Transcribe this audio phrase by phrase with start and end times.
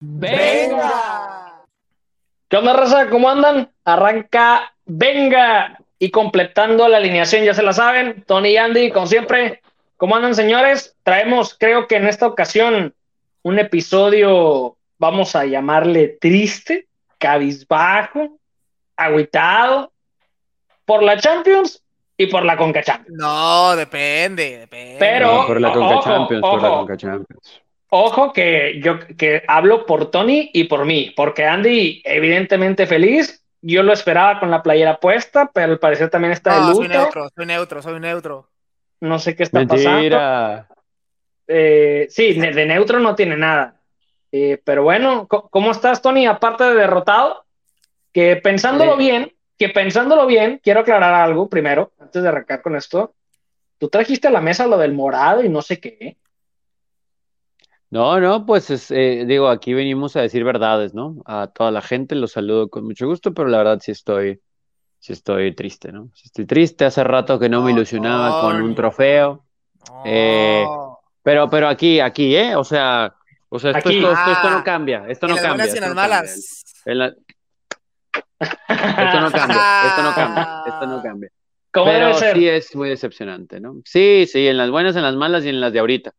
[0.00, 1.64] ¡Venga!
[2.48, 3.08] ¿Qué onda, raza?
[3.10, 3.70] ¿Cómo andan?
[3.84, 5.78] Arranca ¡Venga!
[5.98, 9.60] Y completando la alineación, ya se la saben, Tony y Andy, como siempre.
[9.96, 10.96] ¿Cómo andan, señores?
[11.02, 12.94] Traemos, creo que en esta ocasión,
[13.42, 16.86] un episodio, vamos a llamarle triste,
[17.18, 18.38] cabizbajo,
[18.96, 19.92] agüitado,
[20.84, 21.82] por la Champions
[22.16, 23.18] y por la Conca Champions.
[23.18, 24.96] No, depende, depende.
[24.98, 26.68] Pero, No, por la Conca ojo, Champions, por la.
[26.68, 27.62] Conca Champions.
[27.90, 33.82] Ojo que yo que hablo por Tony y por mí, porque Andy evidentemente feliz, yo
[33.82, 36.98] lo esperaba con la playera puesta, pero al parecer también está de No, soy luto,
[36.98, 38.48] neutro, soy neutro, soy neutro.
[39.00, 39.90] no sé qué está pasando.
[39.90, 40.68] Mentira.
[41.46, 43.76] Eh, sí, de, de neutro no tiene nada.
[44.32, 46.26] Eh, pero bueno, ¿cómo estás, Tony?
[46.26, 47.46] Aparte de derrotado,
[48.12, 48.98] que pensándolo Sí.
[48.98, 53.14] bien, que pensándolo bien, quiero aclarar algo primero, antes de arrancar con esto.
[53.78, 56.18] Tú trajiste a la mesa lo del morado y no sé qué.
[57.90, 61.16] No, no, pues es, eh, digo, aquí venimos a decir verdades, ¿no?
[61.24, 64.40] A toda la gente los saludo con mucho gusto, pero la verdad sí estoy,
[64.98, 66.10] sí estoy triste, ¿no?
[66.14, 66.84] Sí estoy triste.
[66.84, 69.44] Hace rato que no me No, ilusionaba con un trofeo,
[69.86, 70.02] No.
[70.04, 70.68] Eh,
[71.22, 72.56] pero, pero aquí, aquí, ¿eh?
[72.56, 73.14] O sea,
[73.48, 73.98] o sea, esto, Aquí.
[73.98, 76.18] esto, esto, esto Ah, no cambia, esto no cambia, esto las no cambia.
[76.18, 76.64] malas.
[76.84, 77.14] En la-
[78.38, 81.30] Esto no cambia, esto no cambia, esto no cambia.
[81.72, 82.36] ¿Cómo Pero debe ser?
[82.36, 83.80] sí es muy decepcionante, ¿no?
[83.84, 86.12] Sí, sí, en las buenas, en las malas y en las de ahorita.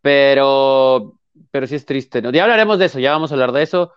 [0.00, 1.17] Pero,
[1.50, 2.30] pero sí es triste, ¿no?
[2.30, 3.92] Ya hablaremos de eso, ya vamos a hablar de eso.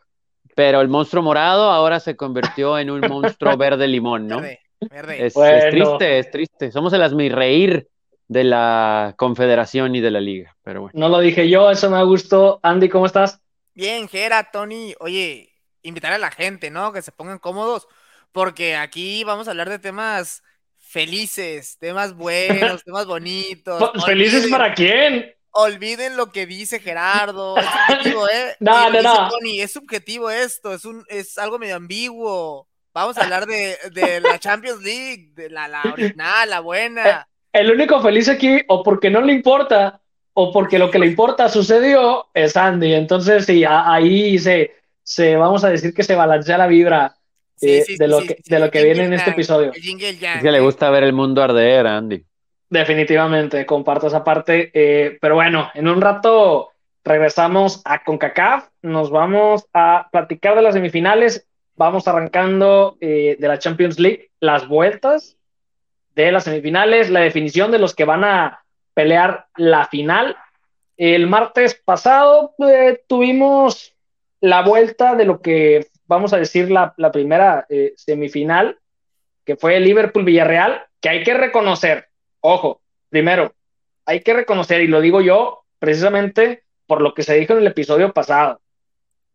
[0.55, 4.41] Pero el monstruo morado ahora se convirtió en un monstruo verde limón, ¿no?
[4.41, 5.25] Verde, verde.
[5.25, 6.71] Es, triste, es triste.
[6.71, 7.87] Somos el reír
[8.27, 10.97] de la Confederación y de la Liga, pero bueno.
[10.97, 12.59] No lo dije yo, eso me gustó.
[12.63, 13.41] Andy, ¿cómo estás?
[13.73, 15.49] Bien, Gera, Tony, oye,
[15.81, 16.91] invitar a la gente, ¿no?
[16.93, 17.87] Que se pongan cómodos,
[18.31, 20.43] porque aquí vamos a hablar de temas
[20.77, 23.91] felices, temas buenos, temas bonitos.
[23.91, 25.33] Pues, ¿Felices para quién?
[25.53, 28.55] Olviden lo que dice Gerardo, es subjetivo, ¿eh?
[28.59, 29.29] No, no, no.
[29.29, 32.67] Tony, es subjetivo esto, es un, es algo medio ambiguo.
[32.93, 37.27] Vamos a hablar de, de la Champions League, de la, la original, la buena.
[37.53, 40.01] El único feliz aquí, o porque no le importa,
[40.33, 42.93] o porque lo que le importa sucedió, es Andy.
[42.93, 44.71] Entonces, sí, a- ahí se,
[45.03, 47.15] se, vamos a decir que se balancea la vibra
[47.61, 49.29] Sí, eh, sí, de, sí, lo sí, que, sí, de lo que viene en este
[49.29, 49.71] episodio.
[49.71, 50.61] Es que le ¿eh?
[50.61, 52.25] gusta ver el mundo arder, Andy.
[52.71, 54.71] Definitivamente, comparto esa parte.
[54.73, 56.71] eh, pero bueno, en un rato
[57.03, 61.45] regresamos a CONCACAF, nos vamos a platicar de las semifinales,
[61.75, 65.35] vamos arrancando eh, de la Champions League, las vueltas
[66.15, 70.37] de las semifinales, la definición de los que van a pelear la final.
[70.95, 73.93] El martes pasado eh, tuvimos
[74.39, 77.67] la vuelta de lo que vamos a decir la, la primera
[77.97, 78.77] semifinal,
[79.45, 82.07] que fue Liverpool-Villarreal, que hay que reconocer,
[82.41, 83.53] ojo, primero,
[84.05, 87.67] hay que reconocer, y lo digo yo precisamente por lo que se dijo en el
[87.67, 88.59] episodio pasado,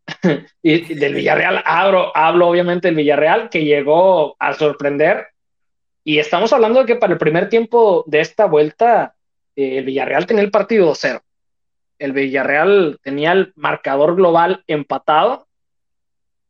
[0.62, 5.28] y, del Villarreal, hablo, hablo obviamente del Villarreal, que llegó a sorprender,
[6.04, 9.14] y estamos hablando de que para el primer tiempo de esta vuelta,
[9.56, 11.20] eh, el Villarreal tenía el partido 2-0.
[11.98, 15.48] El Villarreal tenía el marcador global empatado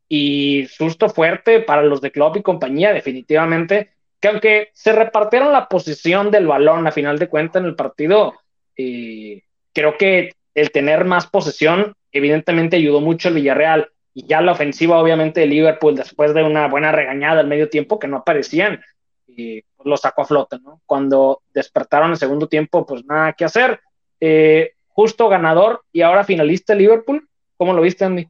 [0.09, 5.67] y susto fuerte para los de Klopp y compañía, definitivamente, que aunque se repartieron la
[5.67, 8.33] posición del balón a final de cuentas en el partido,
[8.75, 14.53] eh, creo que el tener más posesión evidentemente ayudó mucho al Villarreal y ya la
[14.53, 18.81] ofensiva obviamente de Liverpool después de una buena regañada al medio tiempo que no aparecían,
[19.37, 20.81] eh, lo sacó a flote, ¿no?
[20.85, 23.79] Cuando despertaron el segundo tiempo, pues nada que hacer.
[24.19, 27.29] Eh, justo ganador y ahora finalista Liverpool.
[27.55, 28.27] ¿Cómo lo viste, Andy?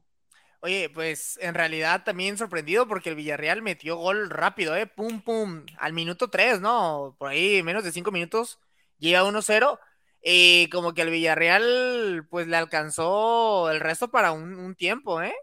[0.59, 4.88] Oye, pues en realidad también sorprendido porque el Villarreal metió gol rápido, ¿eh?
[4.88, 7.16] Pum, pum, al minuto 3, ¿no?
[7.19, 8.59] Por ahí, menos de 5 minutos,
[8.97, 9.79] llega 1-0.
[10.23, 15.34] Y como que el Villarreal, pues le alcanzó el resto para un, un tiempo, ¿eh?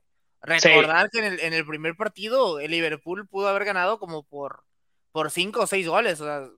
[0.43, 4.65] Recordar que en el, en el primer partido el Liverpool pudo haber ganado como por,
[5.13, 6.49] por 5 o 6 goles, o sea,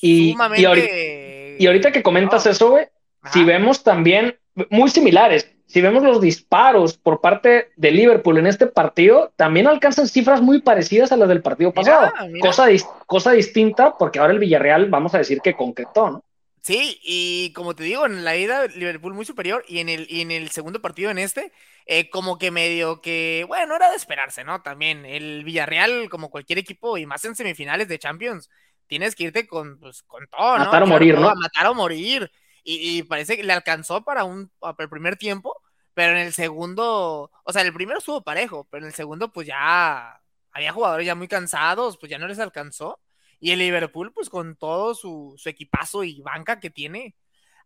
[0.00, 0.66] Y- y sumamente...
[0.66, 2.50] ahorita- Y ahorita que comentas No.
[2.50, 2.86] eso, güey,
[3.32, 4.36] si vemos también,
[4.70, 10.08] muy similares, si vemos los disparos por parte de Liverpool en este partido, también alcanzan
[10.08, 12.12] cifras muy parecidas a las del partido pasado.
[12.28, 12.40] mira.
[12.44, 16.24] Cosa, dis- cosa distinta, porque ahora el Villarreal, vamos a decir que concretó, ¿no?
[16.62, 20.20] Sí, y como te digo, en la ida Liverpool muy superior y en el, y
[20.20, 21.52] en el segundo partido en este,
[21.86, 24.60] eh, como que medio que, bueno, era de esperarse, ¿no?
[24.62, 28.50] También el Villarreal, como cualquier equipo, y más en semifinales de Champions,
[28.88, 30.64] tienes que irte con, pues, con todo, ¿no?
[30.66, 31.28] Matar o morir, ¿no?
[31.30, 32.30] a matar o morir.
[32.62, 35.56] Y, y parece que le alcanzó para un para el primer tiempo,
[36.00, 39.46] pero en el segundo, o sea, el primero estuvo parejo, pero en el segundo, pues
[39.46, 40.18] ya
[40.50, 42.98] había jugadores ya muy cansados, pues ya no les alcanzó.
[43.38, 47.16] Y el Liverpool, pues con todo su, su equipazo y banca que tiene.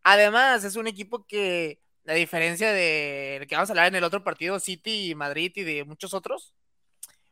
[0.02, 1.78] Además, es un equipo que
[2.08, 5.62] a diferencia de que vamos a hablar en el otro partido, City y Madrid y
[5.62, 6.56] de muchos otros,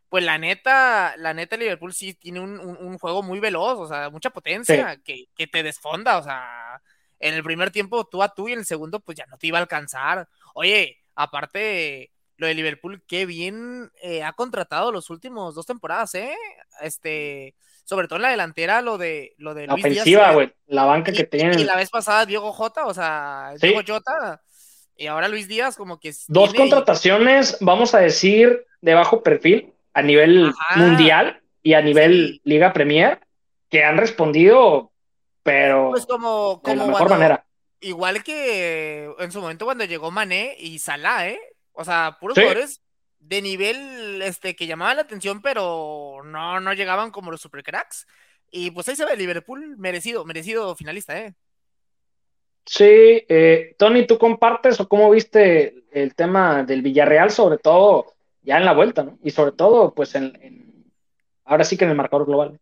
[0.08, 4.30] pues la neta, la neta Liverpool sí tiene un, juego muy veloz, o sea, mucha
[4.30, 6.80] potencia, que, que, te desfonda, o sea,
[7.18, 9.48] en el primer tiempo tú a tú y en el segundo pues ya no te
[9.48, 10.28] iba a alcanzar.
[10.54, 16.34] Oye, aparte, lo de Liverpool, qué bien eh, ha contratado los últimos dos temporadas, ¿eh?
[16.80, 17.54] Este,
[17.84, 21.24] sobre todo en la delantera, lo de, lo de la ofensiva, güey, la banca que
[21.24, 21.60] tiene.
[21.60, 24.42] Y la vez pasada Diego Jota, o sea, Diego Jota,
[24.96, 26.12] y ahora Luis Díaz, como que.
[26.28, 32.72] Dos contrataciones, vamos a decir, de bajo perfil, a nivel mundial y a nivel Liga
[32.72, 33.20] Premier
[33.68, 34.92] que han respondido,
[35.42, 37.46] pero pues como, de la mejor manera.
[37.82, 41.40] Igual que en su momento cuando llegó Mané y Salah, ¿eh?
[41.72, 42.80] O sea, puros jugadores
[43.18, 48.06] de nivel este, que llamaban la atención, pero no, no llegaban como los supercracks.
[48.50, 51.34] Y pues ahí se ve Liverpool merecido, merecido finalista, ¿eh?
[52.64, 52.84] Sí,
[53.28, 58.64] eh, Tony, ¿tú compartes o cómo viste el tema del Villarreal, sobre todo ya en
[58.64, 59.18] la vuelta, ¿no?
[59.22, 60.84] Y sobre todo, pues, en,
[61.44, 62.60] ahora sí que en el marcador global.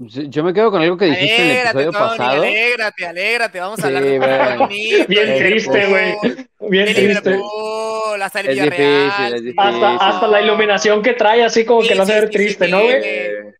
[0.00, 2.42] Yo me quedo con algo que dijiste en el episodio pasado.
[2.42, 4.18] Alégrate, alégrate, vamos a hablar de
[4.56, 6.16] bonito, Bien triste, güey.
[6.70, 7.40] Bien triste.
[8.20, 12.26] Hasta, es difícil, hasta, hasta, la iluminación que trae, así como que no se ve
[12.28, 13.00] triste, ¿no, güey?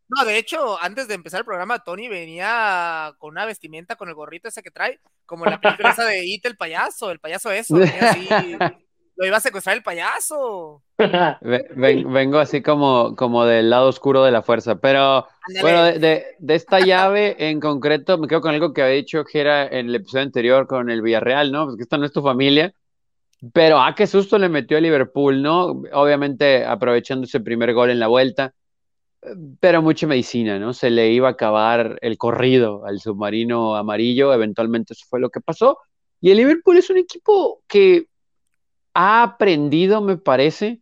[0.09, 4.15] No, de hecho, antes de empezar el programa, Tony venía con una vestimenta con el
[4.15, 7.77] gorrito ese que trae, como la película esa de It el payaso, el payaso eso,
[7.77, 8.29] así,
[9.19, 10.83] lo iba a secuestrar el payaso.
[11.75, 15.27] Vengo así como, como del lado oscuro de la fuerza, pero
[15.61, 19.67] bueno, de, esta llave en concreto me quedo con algo que había dicho que era
[19.67, 21.67] en el episodio anterior con el Villarreal, ¿no?
[21.67, 22.73] Porque esta no es tu familia,
[23.53, 25.83] pero a ah, qué susto le metió a Liverpool, ¿no?
[25.93, 28.55] Obviamente aprovechando ese primer gol en la vuelta,
[29.59, 30.73] pero mucha medicina, ¿no?
[30.73, 35.41] Se le iba a acabar el corrido al submarino amarillo, eventualmente eso fue lo que
[35.41, 35.79] pasó.
[36.21, 38.08] Y el Liverpool es un equipo que
[38.95, 40.81] ha aprendido, me parece,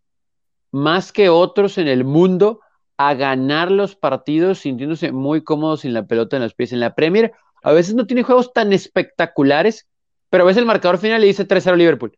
[0.72, 2.60] más que otros en el mundo,
[2.96, 6.72] a ganar los partidos sintiéndose muy cómodos sin la pelota en los pies.
[6.72, 7.32] En la Premier,
[7.62, 9.86] a veces no tiene juegos tan espectaculares,
[10.30, 12.16] pero a veces el marcador final le dice 3-0 Liverpool.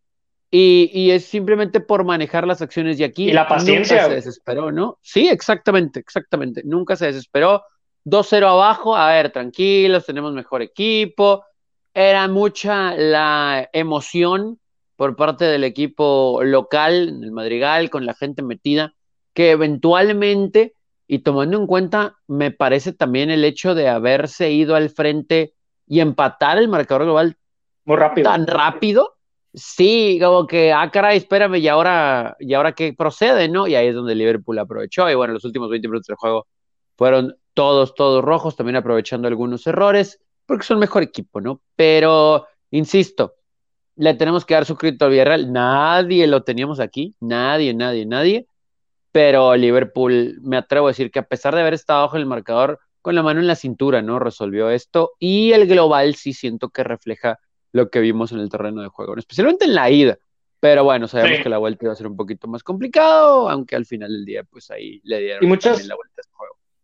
[0.50, 3.28] Y, es simplemente por manejar las acciones de aquí.
[3.28, 3.96] Y la paciencia.
[3.96, 4.98] Nunca se desesperó, ¿no?
[5.02, 6.62] Sí, exactamente, exactamente.
[6.64, 7.62] Nunca se desesperó.
[8.06, 11.44] 2-0 abajo, a ver, tranquilos, tenemos mejor equipo.
[11.92, 14.58] Era mucha la emoción
[14.98, 18.96] por parte del equipo local, en el Madrigal, con la gente metida,
[19.32, 20.74] que eventualmente,
[21.06, 25.54] y tomando en cuenta, me parece también el hecho de haberse ido al frente
[25.86, 27.36] y empatar el marcador global
[27.84, 28.28] muy rápido.
[28.28, 29.14] Tan rápido.
[29.54, 33.68] Sí, como que, ah, caray, espérame, y ahora, y ahora qué procede, ¿no?
[33.68, 35.08] Y ahí es donde Liverpool aprovechó.
[35.08, 36.48] Y bueno, los últimos 20 minutos del juego
[36.96, 41.60] fueron todos, todos rojos, también aprovechando algunos errores, porque son mejor equipo, ¿no?
[41.76, 43.36] Pero, insisto,
[43.98, 45.52] le tenemos que dar su crédito al Villarreal.
[45.52, 48.46] Nadie lo teníamos aquí, nadie, nadie, nadie.
[49.10, 52.78] Pero Liverpool, me atrevo a decir que a pesar de haber estado bajo el marcador,
[53.02, 54.20] con la mano en la cintura, ¿no?
[54.20, 55.12] Resolvió esto.
[55.18, 57.40] Y el global sí siento que refleja
[57.72, 60.18] lo que vimos en el terreno de juego, especialmente en la ida.
[60.60, 63.84] Pero bueno, sabemos que la vuelta iba a ser un poquito más complicado, aunque al
[63.84, 66.36] final del día, pues ahí le dieron y muchas, la vuelta a este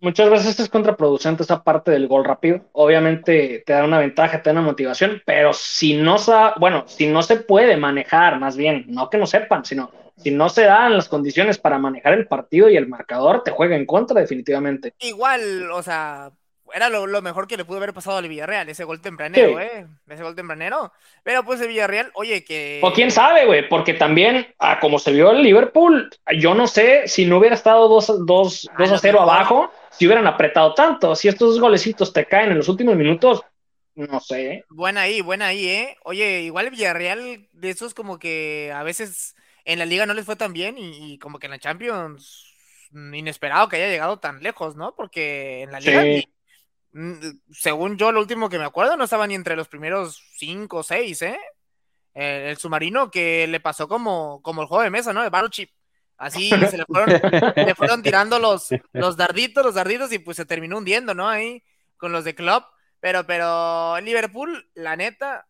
[0.05, 2.61] muchas veces es contraproducente esa parte del gol rápido.
[2.73, 6.17] Obviamente te da una ventaja, te da una motivación, pero si no,
[6.61, 10.49] bueno, si no se puede manejar, más bien, no que no sepan, sino si no
[10.49, 14.21] se dan las condiciones para manejar el partido y el marcador, te juega en contra
[14.21, 14.95] definitivamente.
[15.01, 16.31] Igual, o sea,
[16.73, 19.87] era lo, mejor que le pudo haber pasado al Villarreal, ese gol tempranero, ¿eh?
[20.09, 20.93] Ese gol tempranero.
[21.23, 22.81] Pero pues el Villarreal, oye, que.
[22.83, 27.07] O quién sabe, güey, porque también, a como se vio el Liverpool, yo no sé
[27.07, 31.15] si no hubiera estado 2, 2, 2 a 0 abajo, si hubieran apretado tanto.
[31.15, 33.43] Si estos golecitos te caen en los últimos minutos,
[33.95, 34.65] no sé.
[34.69, 35.97] Buena ahí, buena ahí, ¿eh?
[36.03, 40.25] Oye, igual el Villarreal, de esos como que a veces en la liga no les
[40.25, 42.51] fue tan bien y, como que en la Champions
[42.93, 44.95] inesperado que haya llegado tan lejos, ¿no?
[44.95, 46.05] Porque en la liga
[47.51, 50.83] según yo, lo último que me acuerdo, no estaba ni entre los primeros cinco o
[50.83, 51.39] seis, ¿eh?
[52.15, 55.25] El, submarino que le pasó como, como el juego de mesa, ¿no?
[55.25, 55.71] El Battle Chip.
[56.17, 57.21] Así se le fueron,
[57.57, 61.29] le fueron tirando los, los darditos, los darditos, y pues se terminó hundiendo, ¿no?
[61.29, 61.63] Ahí
[61.97, 62.63] con los de Club.
[63.01, 65.49] Pero, pero Liverpool, la neta,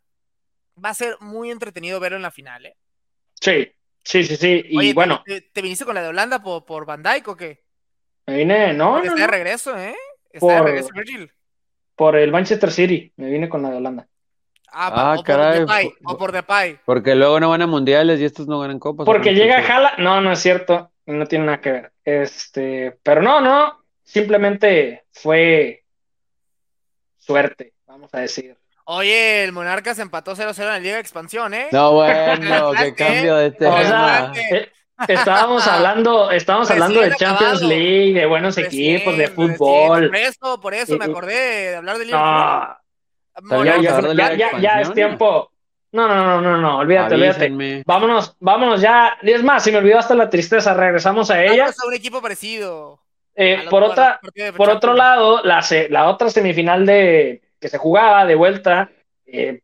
[0.82, 2.76] va a ser muy entretenido verlo en la final, ¿eh?
[3.38, 3.70] Sí,
[4.02, 4.64] sí, sí, sí.
[4.70, 5.22] Y bueno.
[5.24, 7.62] ¿te, viniste con la de Holanda por, por Van Dyke o qué?
[8.26, 9.02] Me vine, no.
[9.02, 9.94] está de regreso, ¿eh?
[10.34, 11.32] Está por, de regreso, Virgil.
[11.94, 14.08] Por el Manchester City, me vine con la de Holanda.
[14.66, 15.60] Ah, ah o caray.
[15.60, 16.80] Por Depay, o por Depay.
[16.84, 19.06] Porque luego no van a mundiales y estos no ganan copas.
[19.06, 21.92] Porque llega Jala, no, no es cierto, no tiene nada que ver.
[22.04, 25.84] Este, pero no, no, simplemente fue
[27.18, 28.56] suerte, vamos a decir.
[28.86, 31.68] Oye, el Monarcas empató 0-0 en la Liga de Expansión, ¿eh?
[31.70, 34.66] No, bueno, qué cambio de O sea, tema.
[35.08, 37.68] Estábamos hablando, estábamos Recién hablando de Champions acabado.
[37.68, 40.06] League, de buenos Recién, equipos, de recién, fútbol.
[40.08, 41.34] Por eso, por eso me Y- acordé
[41.70, 42.78] de hablar de Liga
[43.42, 45.50] No, ya, es tiempo.
[45.92, 47.44] No, no, no, no, no, olvídate, olvídate.
[47.44, 47.82] Avísenme.
[47.86, 49.16] Vámonos, vámonos ya.
[49.22, 50.74] Es más, se me olvidó hasta la tristeza.
[50.74, 51.64] Regresamos a ella.
[51.64, 53.00] Vamos a un equipo parecido.
[53.36, 54.20] Eh, por otro- otra,
[54.56, 58.90] por otro lado, la, la otra semifinal de que se jugaba de vuelta,
[59.26, 59.60] eh,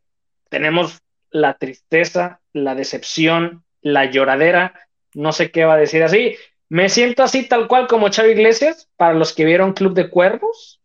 [0.49, 4.75] tenemos la tristeza, la decepción, la lloradera.
[5.15, 6.37] No sé qué va a decir así.
[6.69, 10.81] Me siento así tal cual como Chavo Iglesias, para los que vieron Club de Cuervos.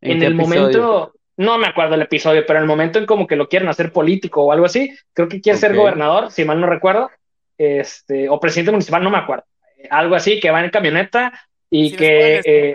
[0.00, 0.60] En, el episodio?
[0.60, 3.68] momento, no me acuerdo el episodio, pero en el momento en como que lo quieren
[3.68, 7.10] hacer político o algo así, creo que quiere ser gobernador, si mal no recuerdo,
[7.58, 9.44] este, o presidente municipal, no me acuerdo.
[9.90, 11.32] Algo así, que va en camioneta
[11.68, 12.74] y que, eh,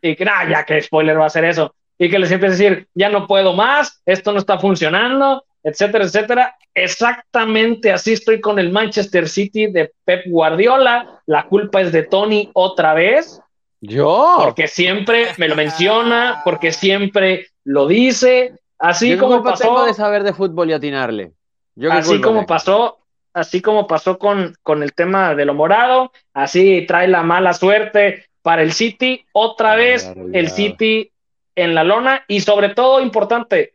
[0.00, 2.56] y que, nah, ya que spoiler va a ser eso, y que les empieza a
[2.56, 6.56] decir, ya no puedo más, esto no está funcionando, etcétera, etcétera.
[6.74, 11.22] Exactamente así estoy con el Manchester City de Pep Guardiola.
[11.26, 13.40] La culpa es de Tony otra vez
[13.80, 14.38] Yo.
[14.44, 20.22] porque siempre me lo menciona, porque siempre lo dice, así Yo como pasó, de saber
[20.22, 21.32] de fútbol y atinarle.
[21.74, 22.98] Yo así como pasó,
[23.32, 28.26] así como pasó con, con el tema de lo morado, así trae la mala suerte
[28.42, 30.48] para el City, otra vez el.
[30.50, 31.12] City
[31.54, 33.74] en la lona y sobre todo importante,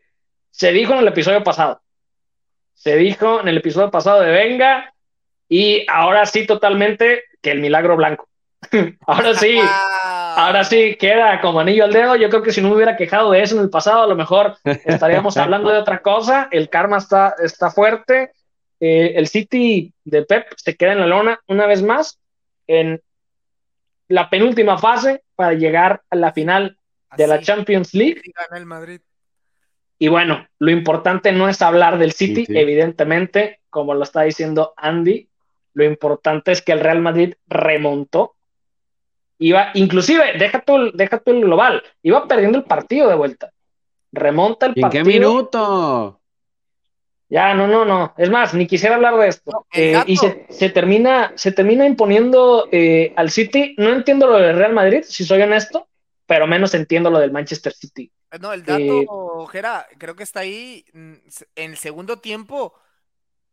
[0.53, 1.81] se dijo en el episodio pasado,
[2.75, 4.93] se dijo en el episodio pasado de Venga
[5.50, 8.29] y ahora sí totalmente que el milagro blanco.
[9.07, 9.57] ahora sí.
[9.62, 12.15] Ah, Ahora sí, queda como anillo al dedo.
[12.15, 14.15] Yo creo que si no me hubiera quejado de eso en el pasado, a lo
[14.15, 16.48] mejor estaríamos hablando de otra cosa.
[16.51, 18.31] El karma está, está fuerte.
[18.79, 22.19] Eh, el City de Pep se queda en la lona una vez más
[22.67, 23.01] en
[24.07, 26.77] la penúltima fase para llegar a la final
[27.15, 28.22] de la Champions League.
[28.36, 29.01] gana el Madrid.
[30.00, 32.57] Y bueno, lo importante no es hablar del City, Sí, sí.
[32.59, 35.29] evidentemente, como lo está diciendo Andy.
[35.75, 38.35] Lo importante es que el Real Madrid remontó.
[39.39, 43.51] Iba, inclusive, deja tú, el- deja tú el global, iba perdiendo el partido de vuelta.
[44.12, 45.05] Remonta el ¿Y en qué partido.
[45.29, 46.19] minuto?
[47.29, 48.13] Ya, no, no, no.
[48.17, 49.51] Es más, ni quisiera hablar de esto.
[49.51, 53.73] No, Eh, y se, se termina, se termina imponiendo eh, al City.
[53.79, 55.88] No entiendo lo del Real Madrid, si soy honesto,
[56.27, 58.12] pero menos entiendo lo del Manchester City.
[58.39, 59.05] No, el dato, Eh,
[59.51, 61.13] Jera, creo que está ahí mm,
[61.55, 62.73] en el segundo tiempo.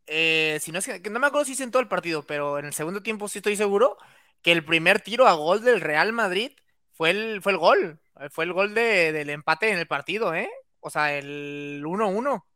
[0.06, 2.58] eh, si no es que, no me acuerdo si hice en todo el partido, pero
[2.58, 3.96] en el segundo tiempo sí estoy seguro
[4.42, 6.52] que el primer tiro a gol del Real Madrid
[6.92, 8.00] fue el, fue el gol.
[8.20, 10.50] eh, Fue el gol de- del empate en el partido, ¿eh?
[10.80, 12.46] O sea, el 1-1.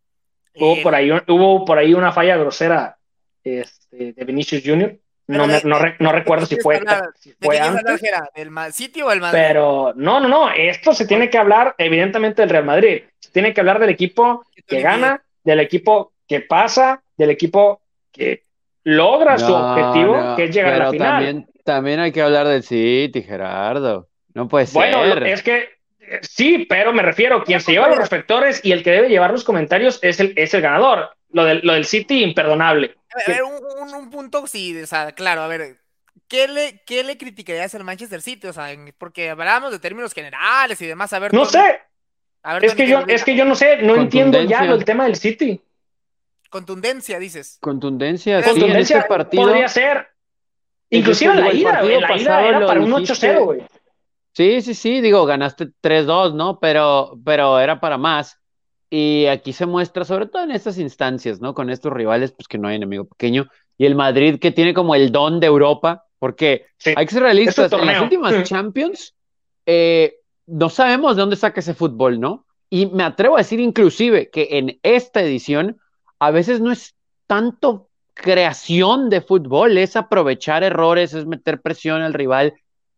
[0.56, 2.98] Hubo El- por ahí, hubo por ahí una falla grosera
[3.42, 4.98] este, de Vinicius Jr.
[5.26, 7.08] No, Pero me- de- no, re- no ¿de recuerdo si fue, hablar?
[7.18, 7.34] si.
[7.40, 9.38] ¿Del City o el Madrid?
[9.42, 10.50] pero no, no, no.
[10.50, 13.02] Esto se tiene que hablar, evidentemente, del Real Madrid.
[13.20, 17.80] Se tiene que hablar del equipo que gana, del equipo que pasa, del equipo
[18.12, 18.42] que
[18.82, 21.12] logra su objetivo, no, que es llegar a la final.
[21.24, 24.08] También, también hay que hablar del City, Gerardo.
[24.34, 25.22] No puede Bueno, ser.
[25.26, 25.68] es que
[26.00, 29.30] eh, sí, pero me refiero, quien se lleva los reflectores y el que debe llevar
[29.30, 31.10] los comentarios es el, es el ganador.
[31.32, 32.94] Lo del, lo del City, imperdonable.
[33.14, 35.78] A ver, un, un- un punto, sí, o sea, claro, a ver,
[36.28, 38.46] ¿qué le, qué le criticarías al Manchester City?
[38.48, 41.80] O sea, en- porque hablábamos de términos generales y demás, a ver, No Tony, sé,
[42.42, 44.84] a ver, es Tony, que yo, es que yo no sé, no entiendo ya del
[44.84, 45.60] tema del City.
[46.50, 47.58] Contundencia, dices.
[47.60, 49.42] Contundencia, sí, en Contundencia este partido.
[49.44, 50.08] podría ser.
[50.90, 53.32] Inclusive Digo, en la el ida, en la ida era para un dijiste.
[53.36, 53.62] 8-0, güey.
[54.32, 56.60] Sí, sí, sí, digo, ganaste 3-2, ¿no?
[56.60, 58.38] Pero, pero era para más.
[58.96, 61.52] Y aquí se muestra, sobre todo en estas instancias, ¿no?
[61.52, 63.48] Con estos rivales, pues que no hay enemigo pequeño.
[63.76, 66.94] Y el Madrid que tiene como el don de Europa, porque Sí.
[66.96, 68.44] hay que ser realistas, Este en las últimas.
[68.44, 69.12] Champions,
[69.66, 72.46] eh, no sabemos de dónde saca ese fútbol, ¿no?
[72.70, 75.76] Y me atrevo a decir inclusive que en esta edición
[76.20, 76.94] a veces no es
[77.26, 82.54] tanto creación de fútbol, es aprovechar errores, es meter presión al rival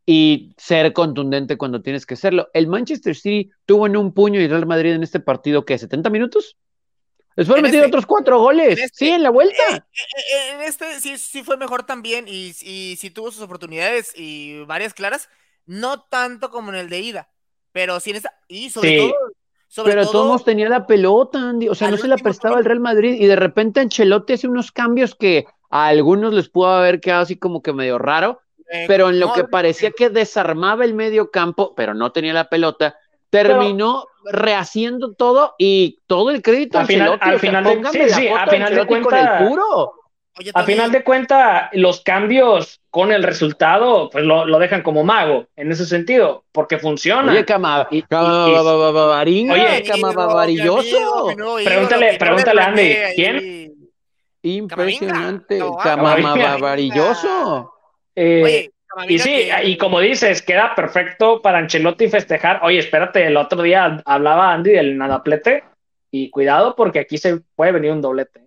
[0.08, 2.48] y ser contundente cuando tienes que serlo.
[2.54, 5.74] El Manchester City tuvo en un puño y el Real Madrid en este partido, ¿qué?
[5.78, 6.56] ¿70 minutos?
[7.34, 8.78] Después metido este- otros cuatro goles.
[8.78, 9.56] en este- sí, en la vuelta.
[9.74, 14.12] Eh, eh, En este sí, sí fue mejor también y, y sí tuvo sus oportunidades
[14.16, 15.28] y varias claras,
[15.66, 17.28] no tanto como en el de ida,
[17.72, 18.96] pero sí en esta, y sobre Sí.
[19.08, 19.14] todo,
[19.68, 21.68] sobre Pero todo, todos tenía la pelota, Andy.
[21.68, 22.64] O sea, no se la prestaba el.
[22.64, 27.00] Real Madrid y de repente Ancelotti hace unos cambios que a algunos les pudo haber
[27.00, 28.45] quedado así como que medio raro, eh,
[28.86, 32.96] pero en lo que parecía que desarmaba el medio campo, pero no tenía la pelota,
[33.30, 37.88] terminó rehaciendo todo y todo el crédito a Al final- al o sea, final de-
[37.90, 39.92] sí, sí, de final de cuenta- el puro.
[40.52, 45.46] a final de cuentas, los cambios con el resultado, pues lo, lo, dejan como mago,
[45.56, 47.32] en ese sentido, porque funciona.
[47.32, 47.88] Oye, cama,
[49.50, 51.34] oye, camavarilloso.
[51.64, 53.72] Pregúntale, pregúntale a Andy, ¿quién?
[54.42, 57.72] Impresionante, camavarilloso.
[58.16, 58.70] Eh,
[59.08, 62.60] y sí, y como dices, queda perfecto para Ancelotti festejar.
[62.62, 65.64] Oye, espérate, el otro día hablaba Andy del nadaplete
[66.10, 68.46] y cuidado porque aquí se puede venir un doblete.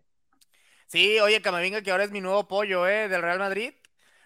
[0.88, 3.07] Sí, oye, Camavinga, que ahora es mi nuevo pollo, ¿eh?
[3.07, 3.73] Del Real Madrid.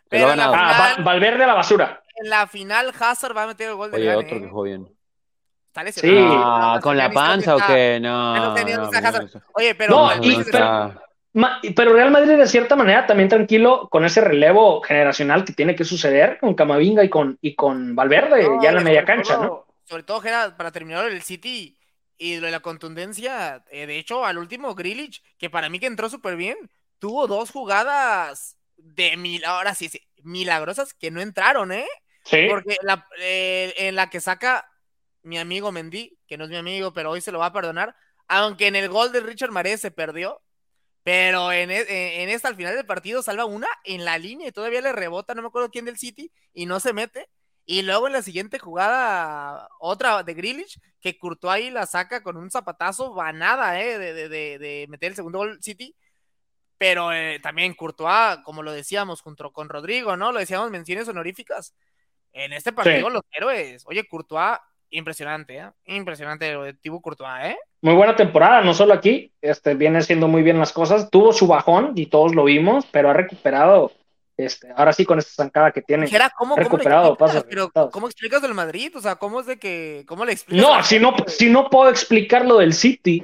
[0.08, 2.02] Pero en la ah, Valverde a la basura.
[2.16, 4.88] En la final, Hazard va a meter el gol de Oye, otro que jugó bien.
[5.92, 6.16] Sí.
[6.20, 8.00] Ah, ¿Con la panza o qué?
[8.00, 8.54] No.
[9.56, 10.10] Oye, pero.
[10.52, 11.02] pero,
[11.34, 16.38] Real Madrid, de cierta manera, también tranquilo con ese relevo generacional que tiene que suceder
[16.40, 19.66] con Camavinga y con, y con Valverde, ya en la media cancha, ¿no?
[19.86, 21.78] Sobre todo, para terminar el City
[22.18, 26.10] y de la contundencia, eh, de hecho, al último Grilich, que para mí que entró
[26.10, 26.58] súper bien,
[27.00, 31.88] tuvo dos jugadas de mil, ahora sí, sí, milagrosas que no entraron, ¿eh?
[32.24, 32.46] Sí.
[32.50, 34.70] Porque la, eh, en la que saca
[35.24, 37.96] mi amigo Mendy, que no es mi amigo, pero hoy se lo va a perdonar,
[38.28, 40.42] aunque en el gol de Richard Maré se perdió,
[41.04, 44.52] pero en, e, en, esta al final del partido salva una en la línea y
[44.52, 47.30] todavía le rebota, no me acuerdo quién del City, y no se mete.
[47.66, 52.36] Y luego en la siguiente jugada, otra de Grealish, que Courtois ahí la saca con
[52.38, 53.98] un zapatazo banada, ¿eh?
[53.98, 54.30] De, de,
[54.60, 55.96] de, meter el segundo gol City.
[56.78, 60.32] Pero eh, también Courtois, como lo decíamos, junto con Rodrigo, ¿no?
[60.34, 61.74] Lo decíamos menciones honoríficas.
[62.34, 63.84] En este partido, los héroes.
[63.86, 64.58] Oye, Courtois,
[64.94, 65.72] impresionante, ¿eh?
[65.86, 67.58] Impresionante lo de Thibaut Courtois, ¿eh?
[67.82, 71.10] Muy buena temporada, no solo aquí, este, viene haciendo muy bien las cosas.
[71.10, 73.92] Tuvo su bajón y todos lo vimos, pero ha recuperado
[74.38, 78.56] este, ahora sí con esta zancada que tiene ¿cómo, recuperado, ¿cómo pero ¿cómo explicas del
[78.56, 78.92] Madrid?
[78.96, 80.66] O sea, ¿cómo es de que, cómo le explicas?
[80.66, 83.24] No, si no, si no puedo explicar lo del City,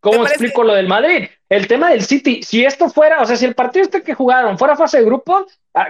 [0.00, 1.28] ¿cómo explico lo del Madrid?
[1.48, 4.58] El tema del City, si esto fuera, o sea, si el partido este que jugaron
[4.58, 5.88] fuera fase de grupo, ah,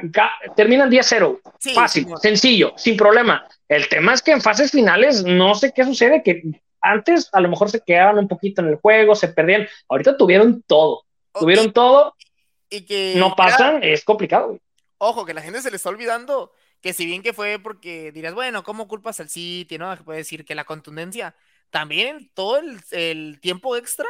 [0.57, 1.41] terminan 10-0.
[1.75, 3.47] Fácil, sencillo, sin problema.
[3.69, 6.43] El tema es que en fases finales no sé qué sucede, que
[6.81, 9.69] antes a lo mejor se quedaban un poquito en el juego, se perdían.
[9.89, 11.05] Ahorita tuvieron todo.
[11.33, 12.15] Tuvieron todo
[12.71, 14.59] y que no pasan, es complicado.
[14.99, 18.35] Ojo, que la gente se le está olvidando que si bien que fue porque dirás,
[18.35, 19.79] bueno, ¿cómo culpas al City?
[19.79, 19.97] ¿No?
[20.05, 21.35] Puede decir que la contundencia,
[21.71, 24.09] también todo el, tiempo extra,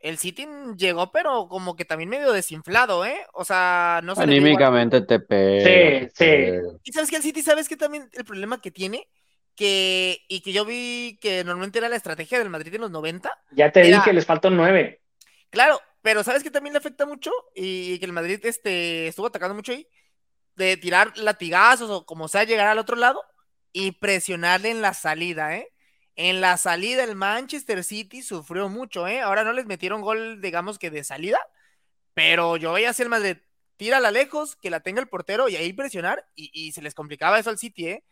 [0.00, 3.20] el City llegó, pero como que también medio desinflado, ¿eh?
[3.34, 4.22] O sea, no sé.
[4.22, 5.64] Anímicamente te pega.
[5.64, 6.78] Sí, sí.
[6.82, 9.08] Y sabes que el City, ¿sabes que también el problema que tiene?
[9.54, 13.30] Que, y que yo vi que normalmente era la estrategia del Madrid en los 90.
[13.52, 15.02] Ya te dije que les faltan nueve.
[15.50, 17.30] Claro, pero ¿sabes que también le afecta mucho?
[17.54, 19.86] Y que el Madrid este, estuvo atacando mucho ahí.
[20.56, 23.22] De tirar latigazos o como sea, llegar al otro lado
[23.72, 25.70] y presionarle en la salida, ¿eh?
[26.16, 29.20] En la salida el Manchester City sufrió mucho, ¿eh?
[29.20, 31.38] Ahora no les metieron gol, digamos que de salida,
[32.14, 33.38] pero yo veía así el Madrid,
[33.76, 37.38] tírala lejos, que la tenga el portero y ahí presionar y, y se les complicaba
[37.38, 38.04] eso al City, ¿eh?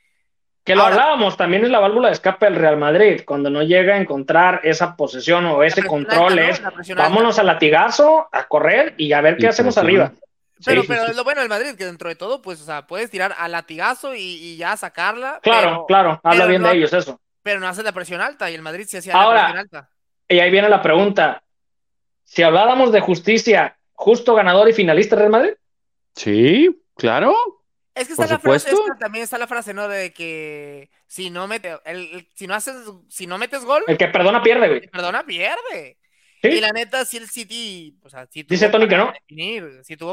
[0.68, 3.94] Que lo hablábamos, también es la válvula de escape del Real Madrid, cuando no llega
[3.94, 6.60] a encontrar esa posesión o ese control, es
[6.94, 10.12] vámonos al latigazo, a correr y a ver qué hacemos arriba.
[10.62, 13.34] Pero, pero lo bueno del Madrid, que dentro de todo, pues, o sea, puedes tirar
[13.38, 15.40] al latigazo y, ya sacarla.
[15.42, 17.18] Claro, claro, habla bien de ellos eso.
[17.42, 19.90] Pero no hace la presión alta y el Madrid se hacía la presión alta.
[20.28, 21.42] Y ahí viene la pregunta.
[22.24, 25.52] Si habláramos de justicia, ¿justo ganador y finalista Real Madrid?
[26.14, 27.34] Sí, claro.
[27.94, 28.70] Es que está la frase,
[29.00, 29.88] también está la frase, ¿no?
[29.88, 32.76] De que si no mete, el, si no haces,
[33.08, 33.82] si no metes gol.
[33.88, 34.88] El que perdona pierde, güey.
[34.88, 35.98] perdona pierde.
[36.42, 39.12] Y la neta, si el City, o sea, Dice Tony que no.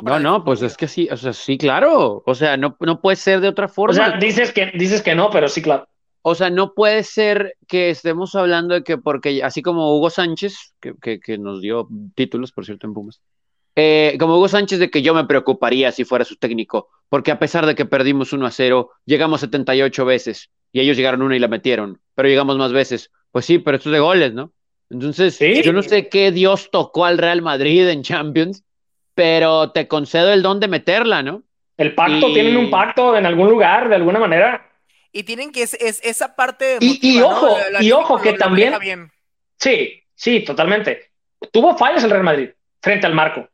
[0.02, 2.24] no, no, pues es que sí, o sea, sí, claro.
[2.26, 3.92] O sea, no, no puede ser de otra forma.
[3.92, 5.88] O sea, dices que, dices que no, pero sí, claro.
[6.28, 10.74] O sea, no puede ser que estemos hablando de que porque, así como Hugo Sánchez,
[10.82, 13.22] que, que, que nos dio títulos, por cierto, en Pumas,
[13.76, 17.38] eh, como Hugo Sánchez, de que yo me preocuparía si fuera su técnico, porque a
[17.38, 21.40] pesar de que perdimos 1 a 0, llegamos 78 veces y ellos llegaron una y
[21.40, 23.12] la metieron, pero llegamos más veces.
[23.32, 24.52] Pues sí, pero esto es de goles, ¿no?
[24.90, 28.64] Entonces, yo no sé qué Dios tocó al Real Madrid en Champions,
[29.14, 31.44] pero te concedo el don de meterla, ¿no?
[31.78, 34.72] El pacto, tienen un pacto en algún lugar, de alguna manera.
[35.16, 36.78] Y tienen que es, esa parte.
[36.82, 39.10] y, ojo, y ojo que también.
[39.58, 41.10] Sí, sí, totalmente.
[41.54, 42.50] Tuvo fallas el Real Madrid
[42.82, 43.48] frente al marco.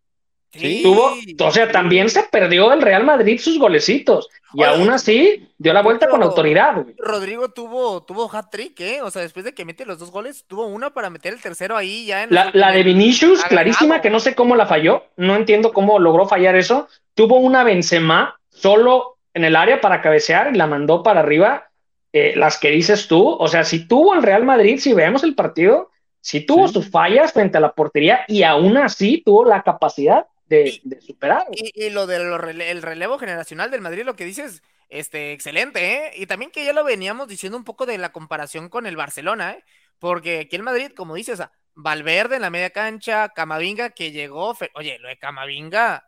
[0.52, 0.82] Sí.
[0.82, 4.28] Tuvo, o sea, también se perdió el Real Madrid sus golecitos.
[4.56, 6.84] Y aún así dio la vuelta con autoridad.
[6.98, 9.04] Rodrigo tuvo, tuvo hat-trick, ¿eh?
[9.04, 11.78] O sea, después de que mete los dos goles, tuvo una para meter el tercero
[11.78, 12.34] ahí ya en.
[12.34, 15.04] La, la de Vinicius, clarísima, que no sé cómo la falló.
[15.16, 16.88] No entiendo cómo logró fallar eso.
[17.14, 21.70] Tuvo una Benzema solo en el área para cabecear y la mandó para arriba.
[22.14, 25.34] Eh, las que dices tú, o sea, si tuvo el Real Madrid, si vemos el
[25.34, 30.26] partido, si tuvo sus fallas frente a la portería y aún así tuvo la capacidad
[30.48, 31.46] de, de superar.
[31.52, 35.94] Y, y, lo del rele el relevo generacional del Madrid, lo que dices, este, excelente,
[35.94, 36.12] ¿eh?
[36.16, 39.54] Y también que ya lo veníamos diciendo un poco de la comparación con el Barcelona,
[39.54, 39.64] ¿eh?
[39.98, 41.42] Porque aquí el Madrid, como dices,
[41.74, 46.06] Valverde en la media cancha, Camavinga que llegó, oye, lo de Camavinga,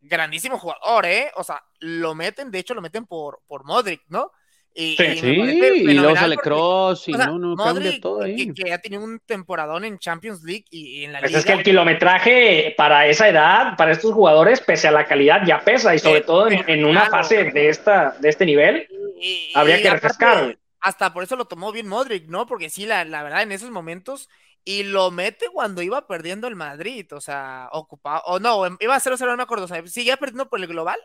[0.00, 1.30] grandísimo jugador, ¿eh?
[1.36, 4.32] O sea, lo meten, de hecho lo meten por, por Modric, ¿no?
[4.72, 8.22] Y, sí, y, y luego sale Cross y o sea, no, no Modric, cambia todo
[8.22, 8.36] ahí.
[8.36, 11.40] Que, que, ya tiene un temporadón en Champions League y, y en la pues Liga.
[11.40, 15.60] Es que el kilometraje para esa edad, para estos jugadores, pese a la calidad, ya
[15.60, 18.86] pesa y sobre todo en, en una fase de, esta, de este nivel,
[19.20, 20.56] y, habría que refrescar.
[20.80, 22.46] Hasta por eso lo tomó bien Modric, ¿no?
[22.46, 24.30] Porque sí, la, la verdad, en esos momentos
[24.64, 29.00] y lo mete cuando iba perdiendo el Madrid, o sea, ocupado, o no, iba a
[29.00, 30.98] 0-0, no me acuerdo, o sea, seguía perdiendo por el global,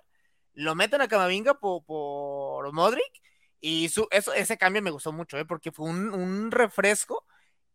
[0.53, 3.21] lo meten a Camavinga por, por Modric,
[3.61, 5.45] y su, eso, ese cambio me gustó mucho, ¿eh?
[5.45, 7.25] porque fue un, un, refresco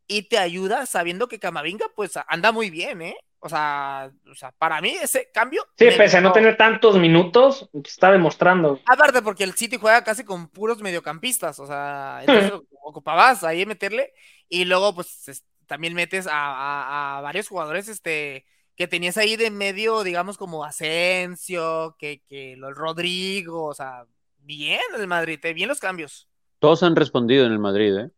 [0.06, 3.16] y te ayuda sabiendo que Camavinga pues anda muy bien, ¿eh?
[3.40, 5.66] O sea, o sea para mí ese cambio...
[5.76, 8.80] Sí, pese a no tener tantos minutos, está demostrando.
[8.86, 14.12] Aparte porque el City juega casi con puros mediocampistas, o sea, entonces ocupabas ahí meterle
[14.48, 19.52] y luego pues también metes a, a, a, varios jugadores este, que tenías ahí de
[19.52, 24.04] medio, digamos, como Asensio, que, que el Rodrigo, o sea,
[24.38, 26.28] bien el Madrid, eh, bien los cambios.
[26.58, 28.10] Todos han respondido en el Madrid, ¿eh?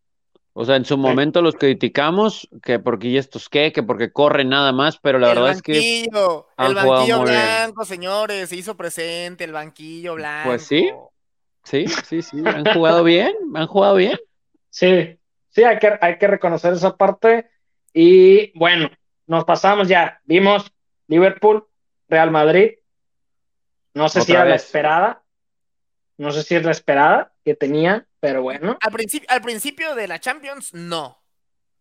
[0.55, 4.49] O sea, en su momento los criticamos, que porque y estos qué, que porque corren
[4.49, 6.67] nada más, pero la el verdad banquillo, es que.
[6.67, 10.49] El banquillo blanco, señores, se hizo presente el banquillo blanco.
[10.49, 10.91] Pues sí,
[11.65, 14.19] sí, sí, sí, han jugado bien, han jugado bien.
[14.71, 15.19] Sí,
[15.53, 17.49] sí, hay que, hay que reconocer esa parte.
[17.95, 18.91] Y bueno,
[19.27, 20.21] nos pasamos ya.
[20.25, 20.73] Vimos
[21.07, 21.67] Liverpool,
[22.09, 22.73] Real Madrid.
[23.95, 24.51] No sé Otra si era vez.
[24.51, 25.23] la esperada.
[26.19, 28.79] No sé si es la esperada que tenía, pero bueno.
[28.81, 31.23] Al principio, al principio de la Champions, no.